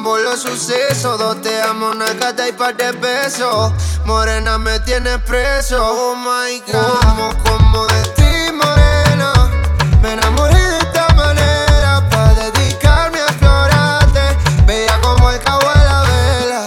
Ambos 0.01 0.22
los 0.22 0.40
sucesos, 0.40 1.42
te 1.42 1.61
amo, 1.61 1.90
una 1.90 2.11
gata 2.14 2.48
y 2.48 2.53
par 2.53 2.74
de 2.74 2.90
besos. 2.92 3.70
Morena 4.07 4.57
me 4.57 4.80
tiene 4.80 5.18
preso, 5.18 5.76
oh 5.78 6.16
my 6.16 6.59
god. 6.72 7.01
Como, 7.03 7.44
como 7.44 7.86
de 7.86 8.03
ti, 8.16 8.51
morena, 8.51 9.30
me 10.01 10.14
enamoré 10.14 10.55
de 10.59 10.78
esta 10.78 11.07
manera. 11.09 12.09
Pa' 12.09 12.32
dedicarme 12.32 13.18
a 13.20 13.26
explorarte, 13.26 14.38
bella 14.64 14.98
como 15.03 15.30
el 15.30 15.38
cabo 15.40 15.68
de 15.68 15.84
la 15.84 16.03
vela. 16.05 16.64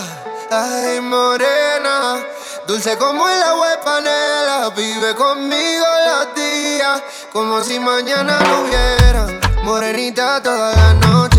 Ay, 0.52 1.02
morena, 1.02 2.24
dulce 2.68 2.96
como 3.00 3.28
el 3.28 3.42
agua 3.42 3.70
de 3.72 3.78
panela. 3.80 4.70
Vive 4.76 5.16
conmigo 5.16 5.86
los 6.06 6.36
días, 6.36 7.02
como 7.32 7.64
si 7.64 7.80
mañana 7.80 8.38
no 8.42 8.62
hubiera. 8.62 9.26
Morenita 9.64 10.40
toda 10.44 10.76
la 10.76 10.94
noche. 10.94 11.33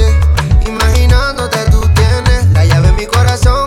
corazón. 3.34 3.63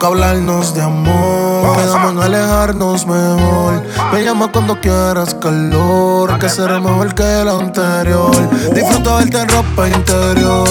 nunca 0.00 0.06
hablarnos 0.06 0.74
de 0.74 0.82
amor. 0.82 1.76
Quedamos 1.76 2.12
en 2.12 2.22
alejarnos 2.22 3.06
mejor. 3.06 3.82
Me 4.12 4.24
llama 4.24 4.50
cuando 4.50 4.80
quieras 4.80 5.34
calor, 5.34 6.38
que 6.38 6.48
será 6.48 6.80
mejor 6.80 7.14
que 7.14 7.22
el 7.22 7.48
anterior. 7.48 8.34
Disfruta 8.74 9.16
verte 9.16 9.40
en 9.40 9.48
ropa 9.48 9.88
interior. 9.88 10.64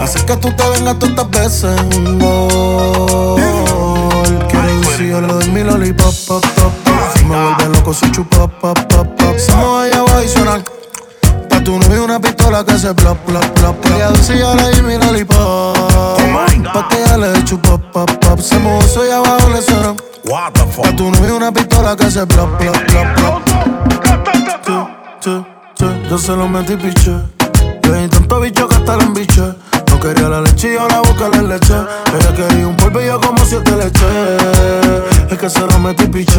Así 0.00 0.20
que 0.24 0.36
tú 0.36 0.52
te 0.52 0.68
vengas 0.70 0.98
tantas 1.00 1.30
veces 1.30 1.80
un 1.96 2.18
gol. 2.20 3.40
Quiero 4.48 4.68
si 4.96 5.08
yo 5.08 5.20
le 5.20 5.26
doy 5.26 5.50
mi 5.50 5.64
lollipop, 5.64 6.14
pop, 6.28 6.44
pop. 6.56 6.72
Si 7.16 7.24
me 7.24 7.34
vuelve 7.34 7.68
loco, 7.76 7.92
soy 7.94 8.12
chupa, 8.12 8.46
pop, 8.46 8.78
pop, 8.78 9.06
pop. 9.18 9.36
Si 9.36 9.52
me 9.56 9.64
voy 9.64 9.90
y 10.24 10.28
suena 10.28 10.54
el 10.54 10.64
tu 11.68 11.78
novio 11.78 12.04
una 12.04 12.18
pistola 12.18 12.64
que 12.64 12.78
se 12.78 12.94
plop, 12.94 13.18
plop, 13.26 13.44
plop. 13.52 13.76
plop. 13.76 13.96
Ella 13.96 14.10
dice, 14.12 14.38
yo 14.38 14.54
le 14.54 14.70
di 14.70 14.80
mi 14.80 14.96
lollipop. 14.96 15.76
Pa' 16.72 16.88
que 16.88 16.96
ella 16.96 17.18
le 17.18 17.44
chupa, 17.44 17.76
pop, 17.92 18.10
pop. 18.10 18.40
Se 18.40 18.58
mojó, 18.58 18.80
soy 18.88 19.10
abajo, 19.10 19.50
le 19.50 19.60
suenan. 19.60 19.96
What 20.24 20.52
the 20.54 20.60
fuck? 20.60 20.84
Pa' 20.84 20.96
tu 20.96 21.10
novio 21.10 21.36
una 21.36 21.52
pistola 21.52 21.94
que 21.94 22.06
plop, 22.06 22.58
plop. 22.58 22.74
Che, 24.10 24.80
che, 25.20 25.44
che, 25.74 26.08
yo 26.08 26.16
se 26.16 26.32
lo 26.32 26.48
metí 26.48 26.74
piche. 26.76 27.12
Le 27.82 28.00
di 28.00 28.08
tanto 28.08 28.40
bicho 28.40 28.66
que 28.66 28.74
hasta 28.74 28.96
la 28.96 29.02
embiche. 29.02 29.54
No 29.98 30.04
quería 30.04 30.28
la 30.28 30.40
leche 30.40 30.70
y 30.70 30.74
yo 30.74 30.86
la 30.86 31.00
boca 31.00 31.28
le 31.28 31.42
leche. 31.42 31.74
Ella 31.74 32.32
quería 32.32 32.68
un 32.68 32.76
polvillo 32.76 33.20
como 33.20 33.44
siete 33.44 33.74
leche. 33.74 34.06
Es 35.28 35.36
que 35.36 35.50
se 35.50 35.58
lo 35.58 35.76
metí 35.80 36.06
piche. 36.06 36.38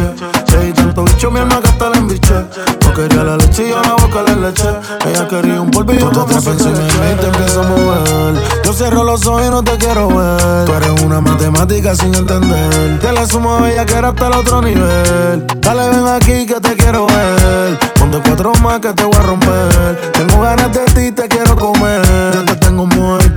Le 0.50 0.64
di 0.64 0.72
tanto 0.72 1.04
bicho 1.04 1.30
mi 1.30 1.40
alma 1.40 1.60
que 1.60 1.68
hasta 1.68 1.90
la 1.90 1.98
embiche. 1.98 2.34
No 2.82 2.94
quería 2.94 3.22
la 3.22 3.36
leche 3.36 3.66
y 3.66 3.68
yo 3.68 3.82
la 3.82 3.96
boca 3.96 4.22
le 4.22 4.36
leche. 4.36 4.68
Ella 5.06 5.28
quería 5.28 5.60
un 5.60 5.70
polvillo 5.70 6.10
como 6.10 6.40
siete 6.40 6.64
leche. 6.64 7.12
Y 7.12 7.20
te 7.20 7.26
empiezo 7.26 7.60
a 7.60 7.66
mover. 7.66 8.42
Yo 8.64 8.72
cierro 8.72 9.04
los 9.04 9.26
ojos 9.26 9.42
y 9.46 9.50
no 9.50 9.62
te 9.62 9.76
quiero 9.76 10.08
ver. 10.08 10.64
Tú 10.64 10.72
eres 10.72 11.02
una 11.02 11.20
matemática 11.20 11.94
sin 11.94 12.14
entender. 12.14 12.98
Te 12.98 13.12
la 13.12 13.26
sumo 13.26 13.56
a 13.56 13.60
bella 13.60 13.84
que 13.84 13.92
era 13.92 14.08
hasta 14.08 14.26
el 14.26 14.32
otro 14.32 14.62
nivel. 14.62 15.46
Dale, 15.60 15.90
ven 15.90 16.06
aquí 16.08 16.46
que 16.46 16.58
te 16.62 16.76
quiero 16.76 17.06
ver. 17.06 17.78
Ponte 17.98 18.22
cuatro 18.24 18.52
más 18.62 18.80
que 18.80 18.94
te 18.94 19.04
voy 19.04 19.16
a 19.16 19.22
romper. 19.22 20.12
Tengo 20.14 20.40
ganas 20.40 20.72
de 20.72 20.84
ti, 20.94 21.12
te 21.12 21.28
quiero 21.28 21.54
comer. 21.56 22.00
Ya 22.32 22.44
te 22.46 22.56
tengo 22.56 22.86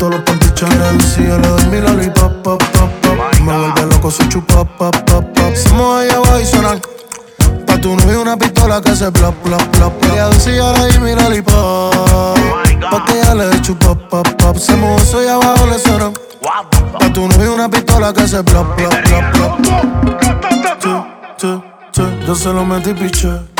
muerto, 0.09 0.33
los. 0.33 1.05
Si 1.05 1.23
yo 1.23 1.37
le 1.37 1.47
doy 1.47 1.65
mi 1.67 1.79
lollipop, 1.81 2.31
pop, 2.43 2.61
pop, 2.63 2.89
pop. 3.01 3.17
Me 3.41 3.57
vuelve 3.57 3.85
loco, 3.87 4.11
soy 4.11 4.27
chupa, 4.29 4.63
pop, 4.63 4.95
pop, 5.05 5.25
pop. 5.33 5.55
Somos 5.55 6.01
allá 6.01 6.17
abajo 6.17 6.39
y 6.39 6.45
suenan. 6.45 6.79
Pa' 7.65 7.77
tu 7.77 7.95
novio 7.95 8.21
una 8.21 8.37
pistola 8.37 8.79
que 8.81 8.95
se 8.95 9.11
plop, 9.11 9.33
plop, 9.43 9.61
plop. 9.71 9.93
Ella 10.05 10.29
yo 10.31 10.73
le 10.73 10.87
di 10.91 10.99
mi 10.99 11.15
lollipop. 11.15 12.37
Pa' 12.91 13.05
que 13.05 13.19
ella 13.19 13.33
le 13.35 13.61
chupa, 13.61 13.95
pop, 13.95 14.27
pop. 14.37 14.57
Se 14.57 14.75
mojó, 14.75 14.99
soy 14.99 15.27
abajo, 15.27 15.65
le 15.67 15.79
suenan. 15.79 16.13
Pa' 16.99 17.13
tu 17.13 17.27
novio 17.27 17.53
una 17.53 17.69
pistola 17.69 18.11
que 18.13 18.27
se 18.27 18.43
plop, 18.43 18.75
plop, 18.75 18.93
plop, 19.03 19.31
plop. 19.31 19.53
Yo 22.25 22.35
se 22.35 22.53
lo 22.53 22.65
metí 22.65 22.93
piche. 22.93 23.52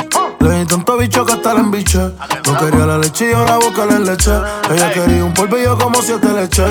Le 0.44 0.60
di 0.60 0.66
tanto 0.66 0.98
bicho 0.98 1.26
que 1.26 1.34
hasta 1.34 1.54
la 1.54 1.62
embiche. 1.62 1.98
No 1.98 2.58
quería 2.60 2.86
la 2.86 2.98
leche 2.98 3.28
y 3.30 3.32
yo 3.32 3.46
la 3.46 3.56
boca 3.56 3.86
le 3.86 4.00
leche. 4.00 4.32
Ella 4.70 4.91
quería 4.91 5.24
un 5.24 5.34
polvillo 5.34 5.78
como 5.78 6.02
siete 6.02 6.28
leche. 6.34 6.64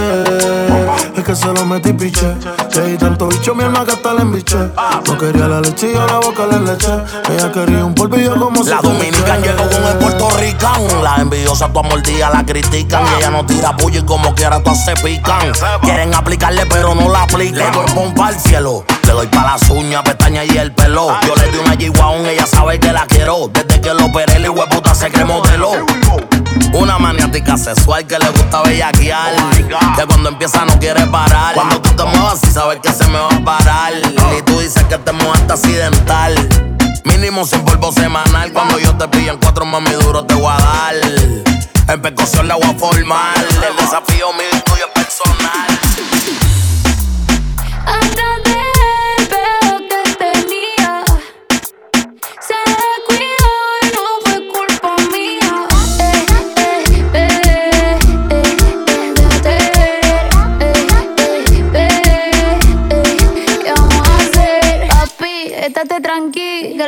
Es 1.16 1.24
que 1.24 1.34
se 1.34 1.46
lo 1.46 1.64
metí 1.64 1.92
piche. 1.94 2.34
Le 2.74 2.86
di 2.88 2.96
tanto 2.98 3.28
bicho 3.28 3.54
mi 3.54 3.64
alma 3.64 3.84
que 3.86 3.92
hasta 3.92 4.12
la 4.12 4.22
embiche. 4.22 4.58
No 5.06 5.18
quería 5.18 5.48
la 5.48 5.60
leche 5.62 5.90
y 5.90 5.94
yo 5.94 6.06
la 6.06 6.18
boca 6.18 6.46
le 6.46 6.60
leche. 6.60 6.92
Ella 7.30 7.50
quería 7.50 7.84
un 7.84 7.94
polvillo 7.94 8.34
como 8.38 8.62
La 8.62 8.80
siete 8.80 8.88
dominicana 8.88 9.36
leche. 9.38 9.52
llegó 9.52 9.70
con 9.70 9.84
el 9.84 9.98
puertorricano. 9.98 11.02
La 11.02 11.16
envidiosa 11.16 11.72
tu 11.72 11.78
amor 11.78 12.02
día 12.02 12.28
la 12.30 12.44
critican. 12.44 13.04
Y 13.06 13.18
ella 13.18 13.30
no 13.30 13.46
tira 13.46 13.74
puya 13.76 14.00
y 14.00 14.04
como 14.04 14.34
quiera 14.34 14.62
todas 14.62 14.84
se 14.84 14.94
pican. 14.96 15.50
Quieren 15.80 16.12
aplicarle 16.14 16.66
pero 16.66 16.94
no 16.94 17.08
la 17.08 17.22
aplican. 17.22 17.58
Le 17.58 17.70
doy 17.70 17.86
pompa 17.94 18.28
al 18.28 18.38
cielo. 18.38 18.84
Le 19.12 19.16
doy 19.18 19.26
pa' 19.26 19.42
las 19.42 19.68
uñas, 19.68 20.02
pestañas 20.04 20.46
y 20.46 20.56
el 20.56 20.72
pelo. 20.72 21.14
Yo 21.26 21.34
le 21.36 21.50
di 21.50 21.58
una 21.58 21.74
G-Wagon, 21.74 22.24
ella 22.24 22.46
sabe 22.46 22.80
que 22.80 22.90
la 22.94 23.04
quiero. 23.04 23.50
Desde 23.52 23.78
que 23.78 23.92
lo 23.92 24.06
operé, 24.06 24.36
el 24.36 24.48
hueputa 24.48 24.94
se 24.94 25.10
que 25.10 25.22
modeló. 25.22 25.72
Una 26.72 26.98
maniática 26.98 27.58
sexual 27.58 28.06
que 28.06 28.18
le 28.18 28.30
gusta 28.30 28.62
bellaquear. 28.62 29.34
que 29.96 30.06
cuando 30.06 30.30
empieza 30.30 30.64
no 30.64 30.78
quiere 30.78 31.06
parar. 31.08 31.52
Cuando 31.52 31.82
tú 31.82 31.90
te 31.90 32.04
muevas, 32.04 32.40
sí 32.42 32.50
sabes 32.50 32.78
que 32.82 32.90
se 32.90 33.06
me 33.08 33.18
va 33.18 33.28
a 33.28 33.44
parar. 33.44 33.92
Y 34.38 34.42
tú 34.46 34.58
dices 34.60 34.82
que 34.84 34.96
te 34.96 35.12
muevaste 35.12 35.52
accidental. 35.52 36.34
Mínimo 37.04 37.44
sin 37.44 37.62
polvo 37.66 37.92
semanal. 37.92 38.50
Cuando 38.54 38.78
yo 38.78 38.96
te 38.96 39.08
pillo 39.08 39.32
en 39.32 39.38
cuatro 39.38 39.66
mami 39.66 39.90
duro 39.90 40.24
te 40.24 40.32
voy 40.32 40.50
a 40.50 40.56
dar. 40.56 40.94
En 41.86 42.00
percusión 42.00 42.48
la 42.48 42.54
voy 42.54 42.64
a 42.64 42.78
formar. 42.78 43.36
El 43.36 43.76
desafío 43.76 44.32
mío 44.32 44.48
y 44.54 44.60
tuyo 44.60 44.86
es 44.86 45.04
personal. 45.04 45.82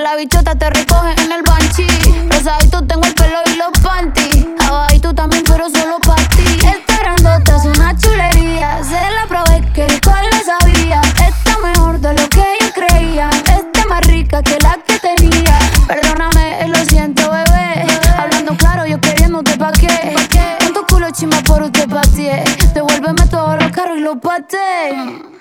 La 0.04 0.16
bichota 0.16 0.54
te 0.54 0.68
recoge 0.68 1.12
en 1.22 1.32
el 1.32 1.42
banchi 1.42 1.86
Rosadito 2.28 2.84
tengo 2.84 3.06
el 3.06 3.14
pelo 3.14 3.38
y 3.46 3.56
los 3.56 3.72
panties. 3.80 4.46
Abajito 4.68 5.14
también 5.14 5.42
pero 5.46 5.70
solo 5.70 5.98
pa' 5.98 6.16
ti. 6.36 6.58
Esperándote 6.62 7.52
es 7.56 7.64
una 7.64 7.96
chulería. 7.96 8.84
Se 8.84 9.00
la 9.16 9.26
probé 9.26 9.62
que 9.72 9.88
rico 9.88 10.12
le 10.30 10.44
sabía. 10.44 11.00
Está 11.00 11.58
mejor 11.62 11.98
de 12.00 12.12
lo 12.12 12.28
que 12.28 12.44
yo 12.60 12.70
creía. 12.74 13.30
Está 13.30 13.86
más 13.88 14.06
rica 14.06 14.42
que 14.42 14.58
la 14.60 14.78
que 14.86 14.98
tenía. 14.98 15.58
Perdóname, 15.88 16.68
lo 16.68 16.84
siento 16.84 17.30
bebé. 17.30 17.86
Hablando 18.18 18.54
claro, 18.58 18.86
yo 18.86 19.00
queriéndote 19.00 19.56
pa' 19.56 19.72
qué. 19.72 20.14
Con 20.60 20.74
tu 20.74 20.84
culo 20.84 21.10
chimba 21.12 21.40
por 21.42 21.62
usted 21.62 21.88
pateé 21.88 22.44
Devuélveme 22.74 23.26
todos 23.30 23.62
los 23.62 23.72
carros 23.72 23.96
y 23.96 24.00
los 24.00 24.18
pateé 24.18 25.34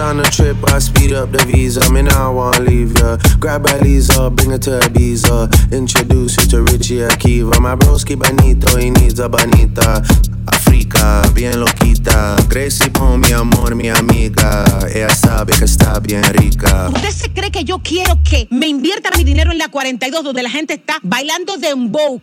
down 0.00 0.16
the 0.16 0.24
trip 0.30 0.56
I 0.72 0.78
speed 0.78 1.12
up 1.12 1.30
the 1.30 1.44
visa. 1.44 1.84
Me 1.92 2.00
now 2.00 2.32
wanna 2.32 2.60
leave 2.60 2.96
ya. 2.98 3.18
Grab 3.38 3.66
a 3.66 3.76
Lisa, 3.84 4.30
bring 4.30 4.50
her 4.50 4.58
to 4.58 4.80
Ibiza. 4.88 5.36
Introduce 5.72 6.36
you 6.38 6.46
to 6.52 6.62
Richie 6.72 7.04
Akiva. 7.04 7.60
My 7.60 7.76
broski 7.76 8.16
bonito, 8.16 8.78
he 8.78 8.88
needs 8.90 9.20
a 9.20 9.28
bonita. 9.28 10.02
Africa, 10.48 11.22
bien 11.34 11.60
loquita. 11.60 12.36
Gracie 12.48 12.88
pon 12.90 13.20
mi 13.20 13.32
amor, 13.32 13.74
mi 13.74 13.90
amiga. 13.90 14.64
Ella 14.88 15.10
sabe 15.10 15.52
que 15.52 15.66
está 15.66 16.00
bien 16.00 16.24
rica. 16.32 16.88
¿Usted 16.88 17.10
se 17.10 17.28
cree 17.34 17.50
que 17.50 17.64
yo 17.64 17.80
quiero 17.80 18.18
que 18.24 18.48
me 18.50 18.68
invierta 18.68 19.10
mi 19.18 19.24
dinero 19.24 19.52
en 19.52 19.58
la 19.58 19.68
42 19.68 20.24
donde 20.24 20.42
la 20.42 20.50
gente 20.50 20.74
está 20.74 20.98
bailando 21.02 21.58
dembow? 21.58 22.22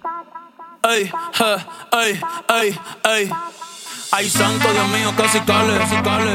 Ey, 0.84 1.12
je, 1.38 1.56
ey, 1.94 2.20
ey, 2.50 2.80
ey. 3.04 3.32
Ay, 4.12 4.30
santo 4.30 4.72
Dios 4.72 4.88
mío, 4.90 5.14
casi 5.18 5.40
cale, 5.42 5.78
casi 5.78 5.96
cale. 5.98 6.34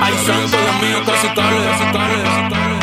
Ay, 0.00 0.14
santo 0.24 0.56
Dios 0.56 0.80
mío, 0.80 1.02
casi 1.04 1.28
cale, 1.34 1.66
casi 1.66 1.84
cale, 1.92 2.22
casi 2.22 2.42
cale. 2.48 2.78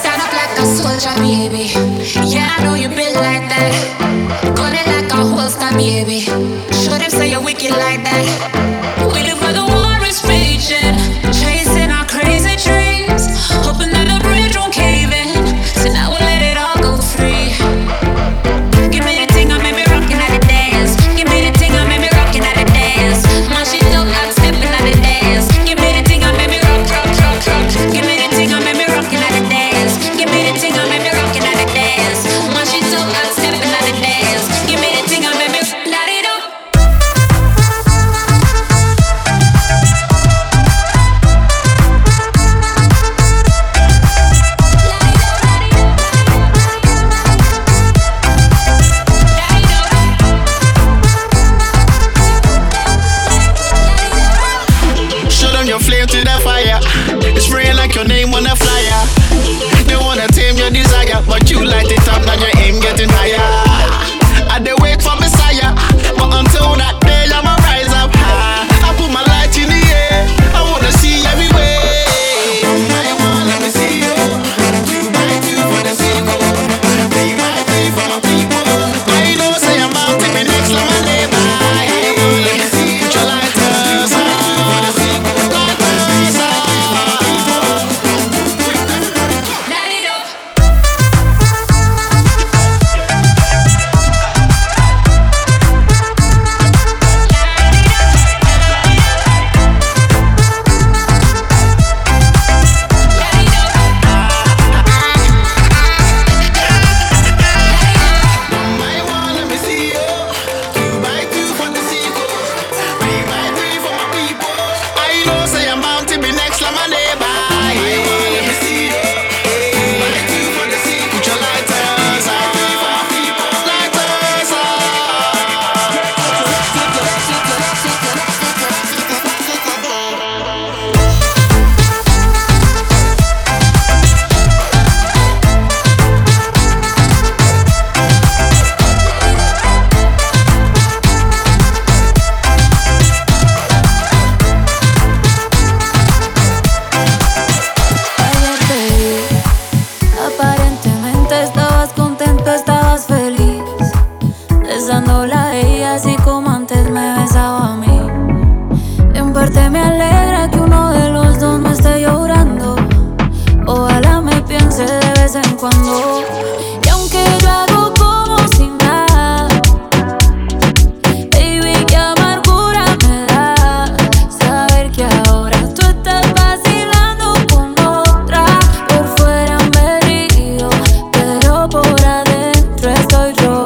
Stand 0.00 0.22
up 0.22 0.32
like 0.32 0.58
a 0.58 0.66
soldier, 0.66 1.14
baby. 1.20 1.70
Yeah, 2.26 2.56
I 2.58 2.64
know 2.64 2.74
you 2.74 2.88
been 2.88 3.14
like 3.14 3.48
that. 3.48 4.54
Gun 4.56 4.72
it 4.74 4.86
like 4.86 5.12
a 5.12 5.16
holster, 5.16 5.70
baby. 5.76 6.20
Show 6.20 6.96
them 6.98 7.10
say 7.10 7.30
you're 7.30 7.42
wicked 7.42 7.70
like 7.72 8.02
that. 8.04 8.69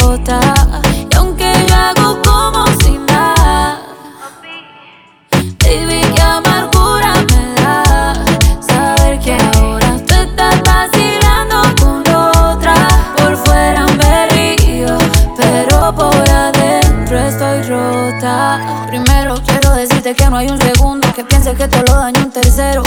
Y 0.05 1.17
aunque 1.17 1.51
yo 1.67 1.75
hago 1.75 2.21
como 2.23 2.67
si 2.83 2.99
nada, 2.99 3.81
baby, 5.33 6.03
qué 6.15 6.21
amargura 6.21 7.15
me 7.31 7.63
da 7.63 8.15
saber 8.61 9.19
que 9.19 9.33
ahora 9.33 9.97
tú 10.07 10.15
estás 10.15 10.63
vacilando 10.63 11.63
con 11.81 12.01
otra. 12.15 12.75
Por 13.17 13.37
fuera 13.39 13.87
me 13.87 14.27
río, 14.29 14.99
pero 15.39 15.95
por 15.95 16.29
adentro 16.31 17.19
estoy 17.19 17.63
rota. 17.63 18.87
Primero 18.89 19.37
quiero 19.47 19.71
decirte 19.75 20.15
que 20.15 20.29
no 20.29 20.37
hay 20.37 20.49
un 20.49 20.61
segundo 20.61 21.11
que 21.15 21.25
piense 21.25 21.55
que 21.55 21.67
te 21.67 21.79
lo 21.79 21.95
daño 21.95 22.21
un 22.25 22.31
tercero. 22.31 22.83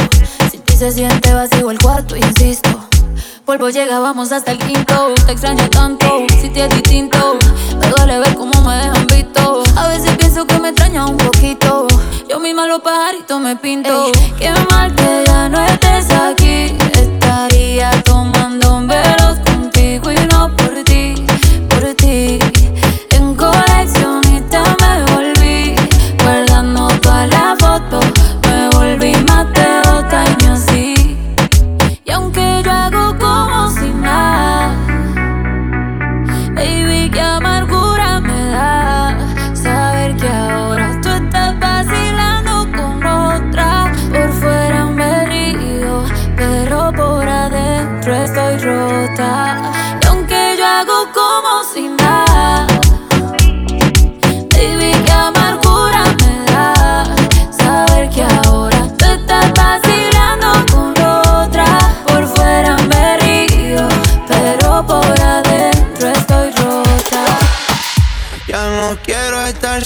Si 0.52 0.60
ti 0.60 0.76
se 0.76 0.92
siente 0.92 1.34
vacío 1.34 1.72
el 1.72 1.80
cuarto, 1.80 2.16
insisto. 2.16 2.87
Polvo 3.48 3.70
llegábamos 3.70 4.34
hasta 4.34 4.52
el 4.52 4.58
quinto. 4.58 5.14
Te 5.26 5.32
extraño 5.32 5.70
tanto, 5.70 6.26
si 6.42 6.50
te 6.50 6.66
es 6.66 6.70
distinto. 6.70 7.40
Me 7.80 7.88
duele 7.92 8.20
ver 8.20 8.36
cómo 8.36 8.62
me 8.62 8.76
dejan 8.76 9.08
visto. 9.08 9.64
A 9.78 9.88
veces 9.88 10.18
pienso 10.18 10.46
que 10.46 10.60
me 10.60 10.68
extraña 10.68 11.06
un 11.06 11.16
poquito. 11.16 11.88
Yo 12.28 12.42
misma 12.42 12.68
los 12.68 12.82
pajaritos 12.82 13.40
me 13.40 13.56
pinto. 13.56 14.08
Ey. 14.08 14.34
Qué 14.38 14.52
mal 14.70 14.94
que 14.94 15.24
ya 15.26 15.48
no 15.48 15.64
estés 15.64 16.12
aquí. 16.12 16.78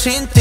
sin 0.02 0.41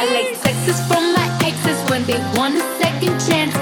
I 0.00 0.06
like 0.14 0.34
sexes 0.34 0.80
from 0.88 1.12
my 1.12 1.28
exes 1.44 1.78
when 1.90 2.02
they 2.06 2.16
want 2.34 2.54
a 2.56 2.64
second 2.80 3.20
chance. 3.20 3.59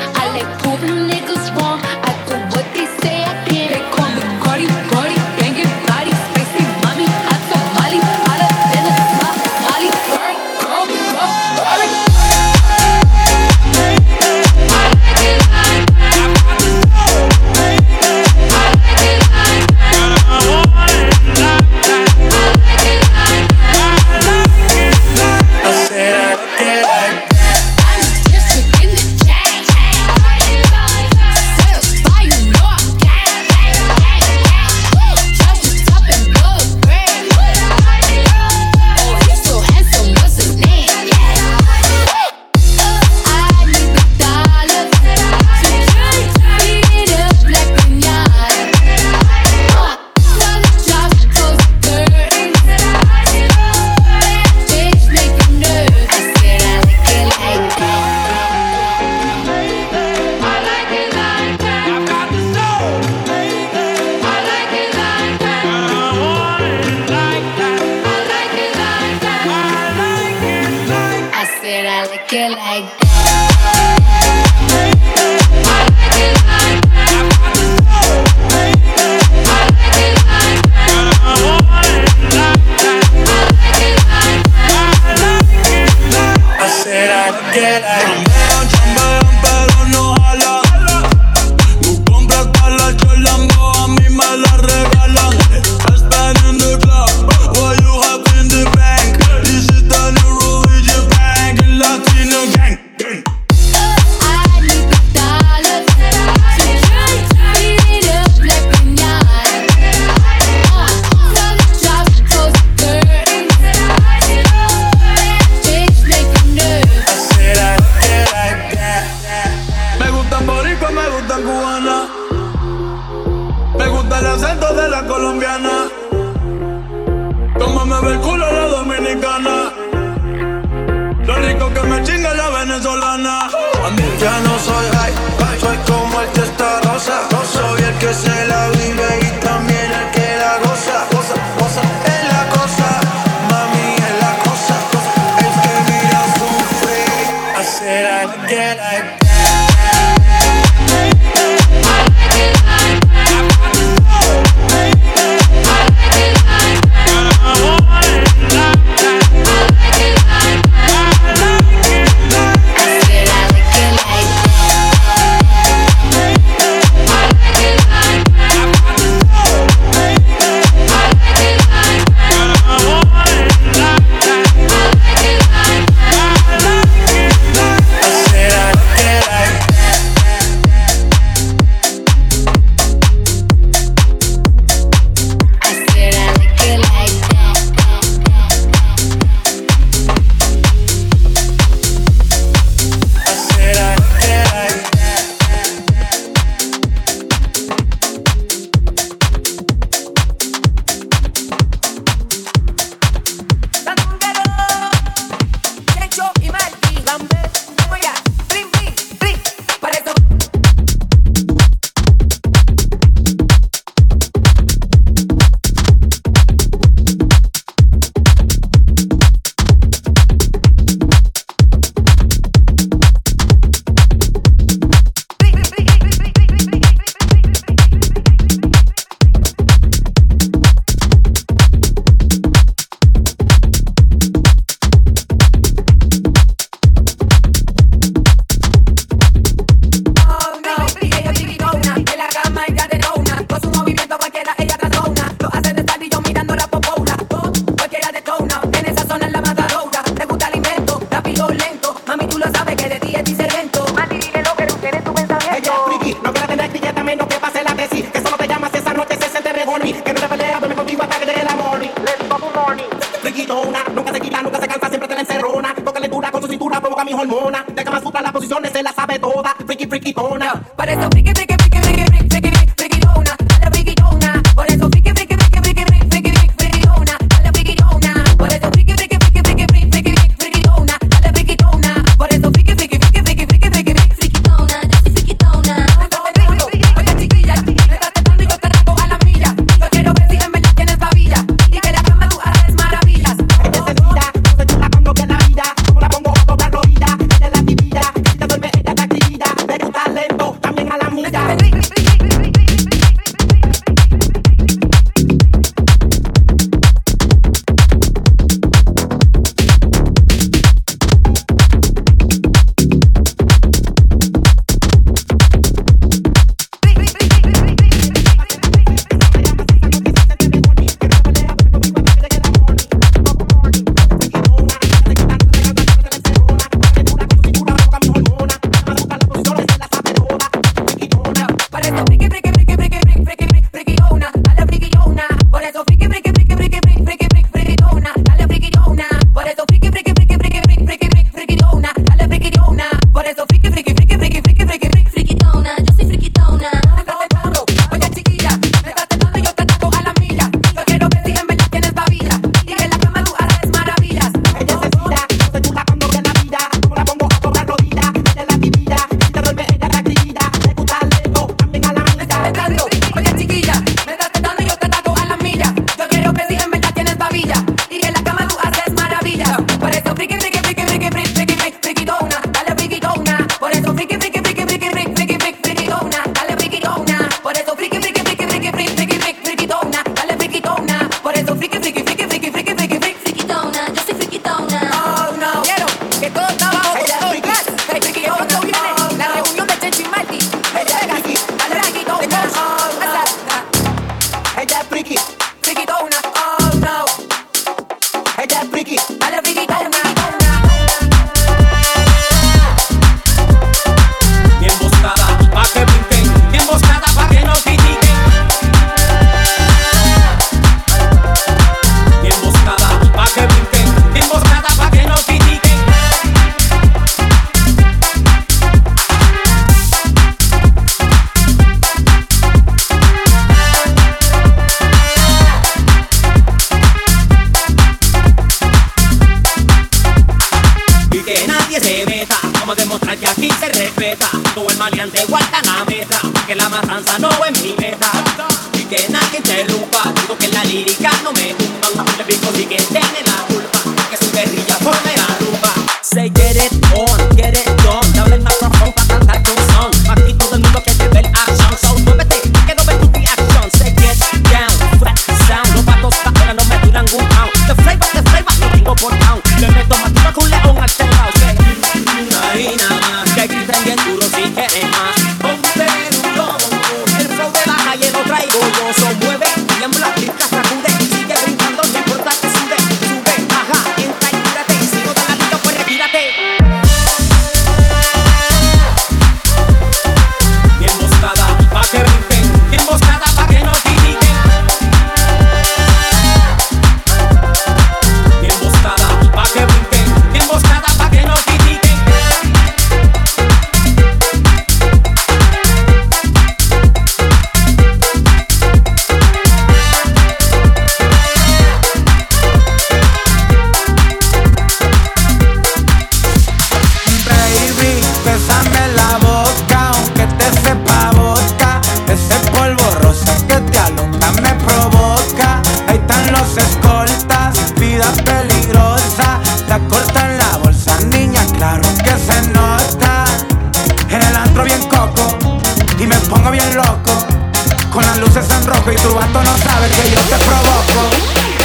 Con 527.92 528.04
las 528.04 528.18
luces 528.18 528.48
en 528.50 528.64
rojo 528.64 528.92
y 528.92 528.96
tu 528.96 529.12
vato 529.12 529.42
no 529.42 529.58
sabe 529.58 529.88
que 529.88 530.10
yo 530.10 530.20
te 530.20 530.36
provoco. 530.44 531.10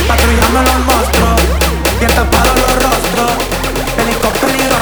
Patrullando 0.07 0.63
los 0.63 0.79
monstruos, 0.87 1.41
bien 1.99 2.11
tapados 2.11 2.55
los 2.55 2.83
rostros. 2.83 3.31
Helicóptero 3.97 4.72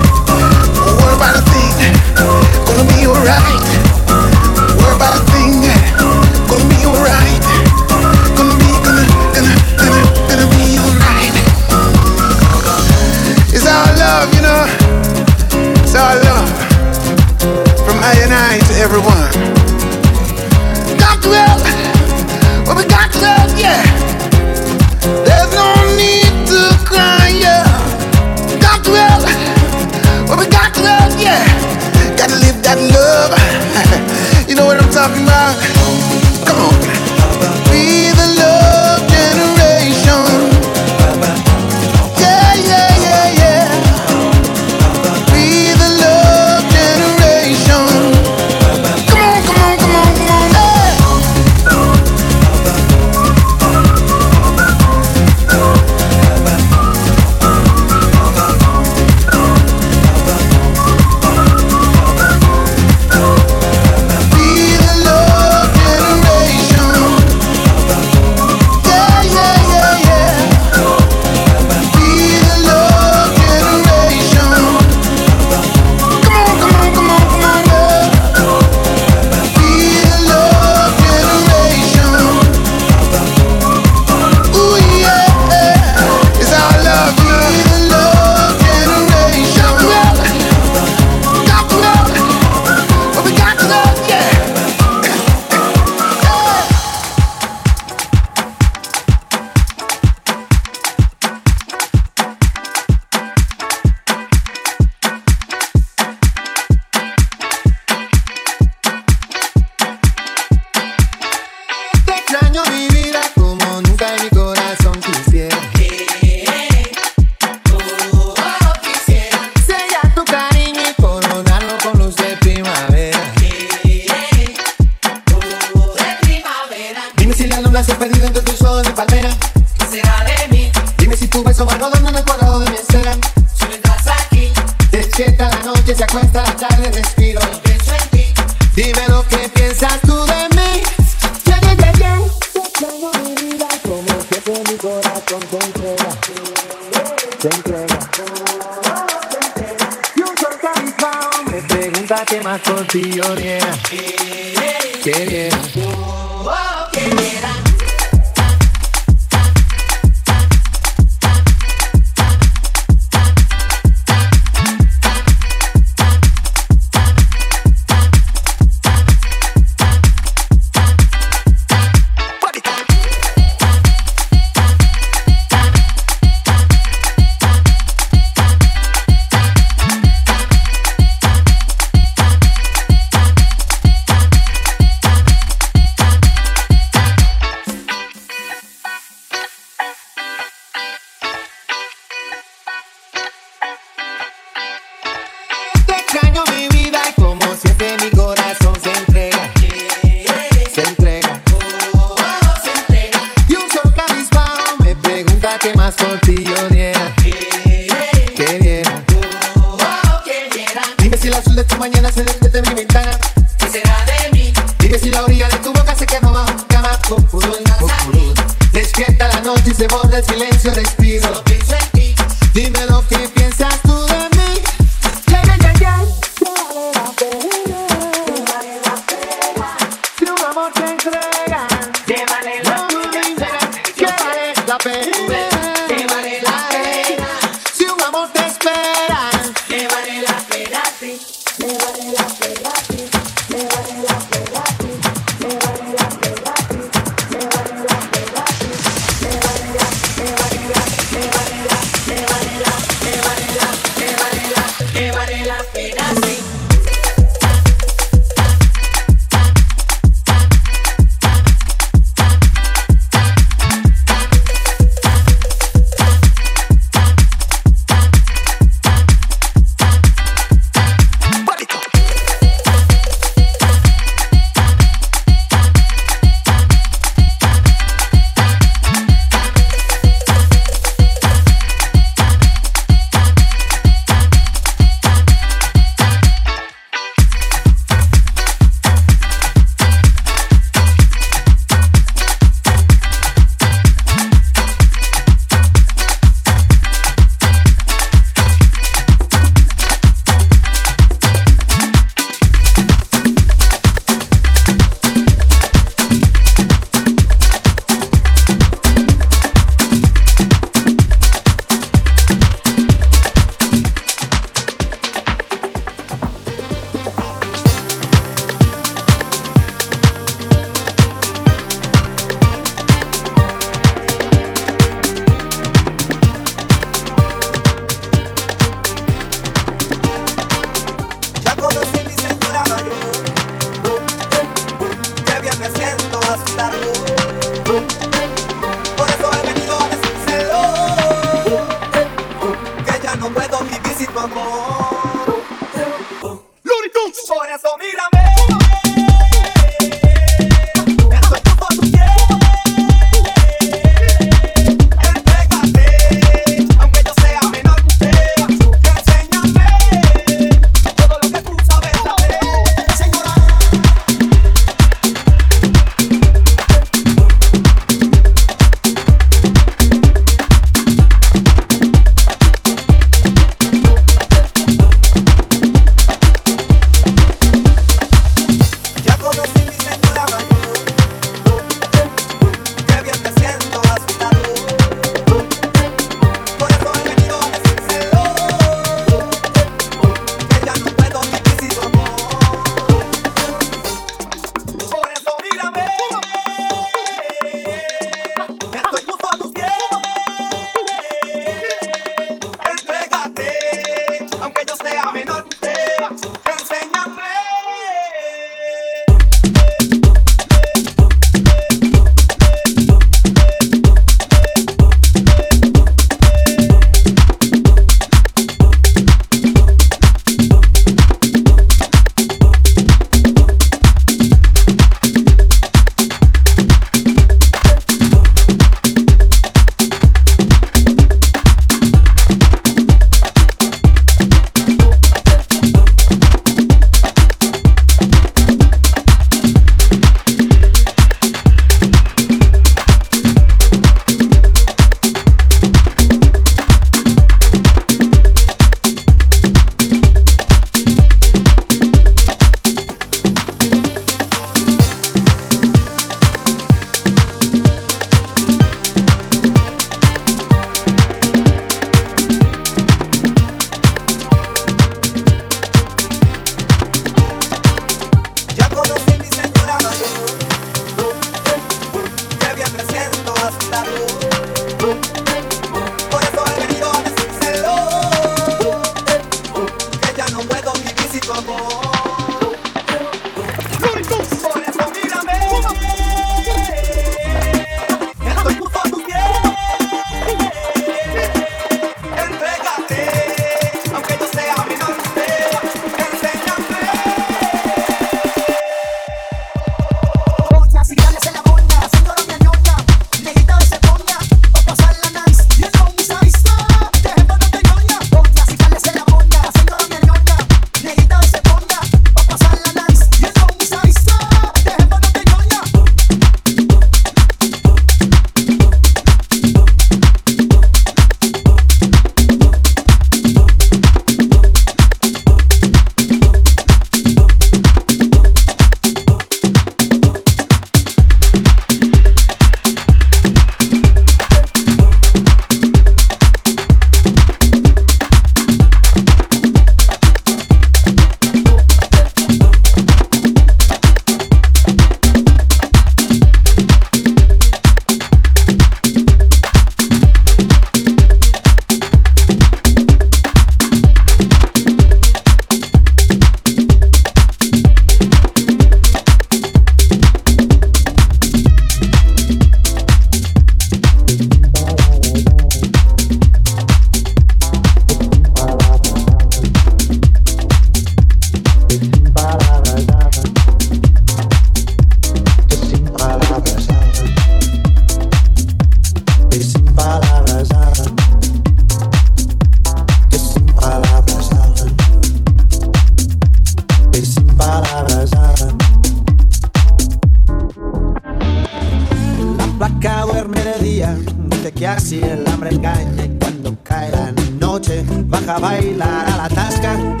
baja 598.09 598.35
a 598.35 598.39
bailar 598.39 599.05
a 599.09 599.17
la 599.17 599.29
tasca. 599.29 600.00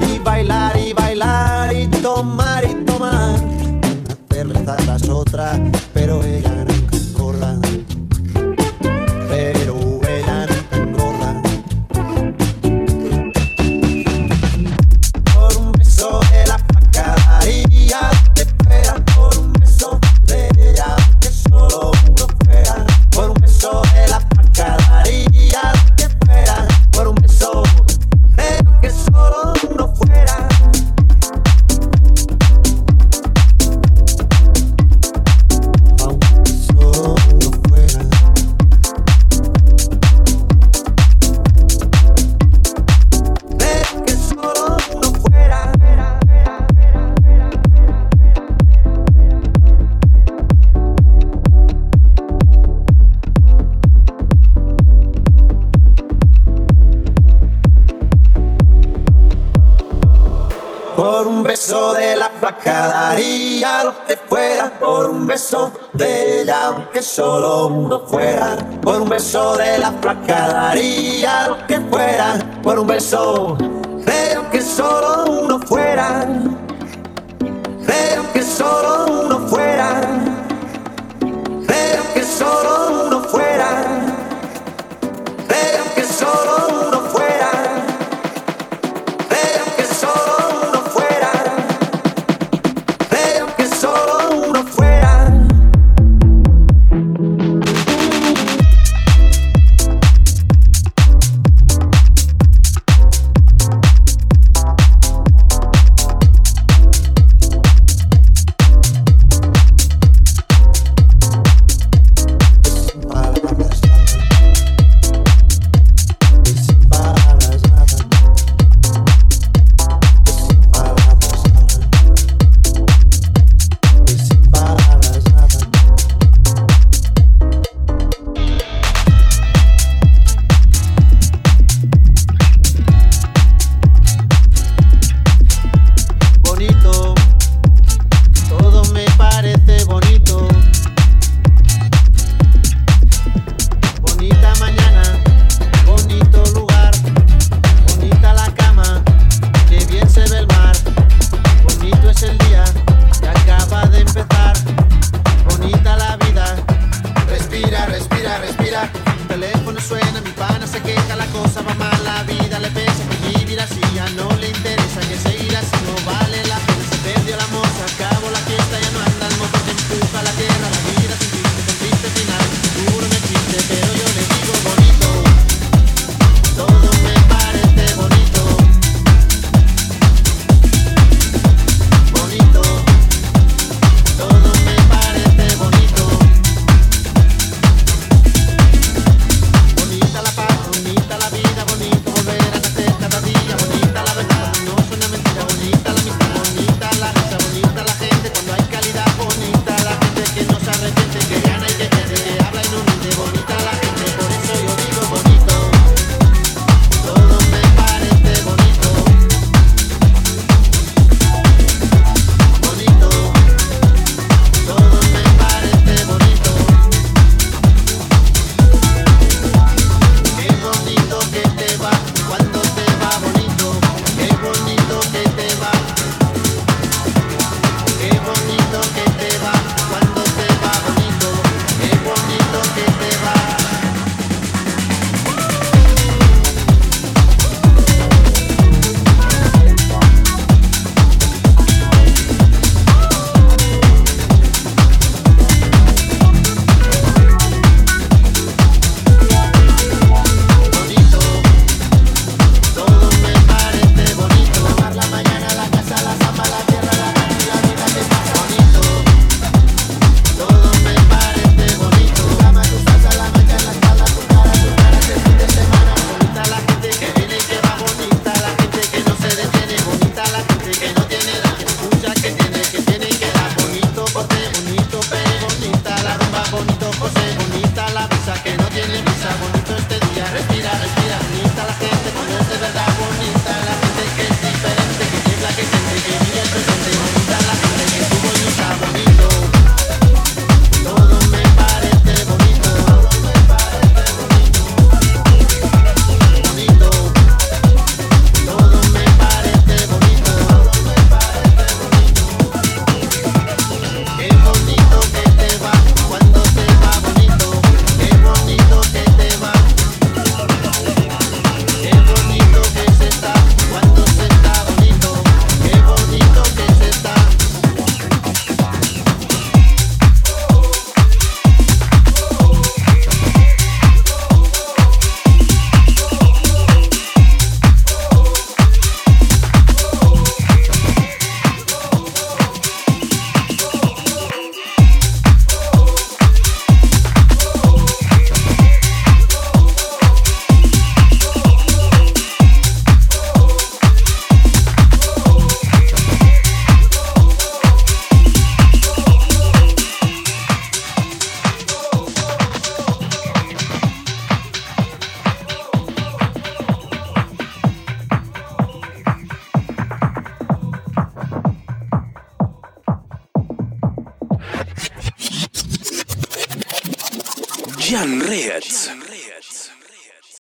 Solo 67.11 67.67
uno 67.67 67.99
fuera. 68.07 68.55
Por 68.81 69.01
un 69.01 69.09
beso 69.09 69.57
de 69.57 69.77
la 69.79 69.91
flaca 69.91 70.47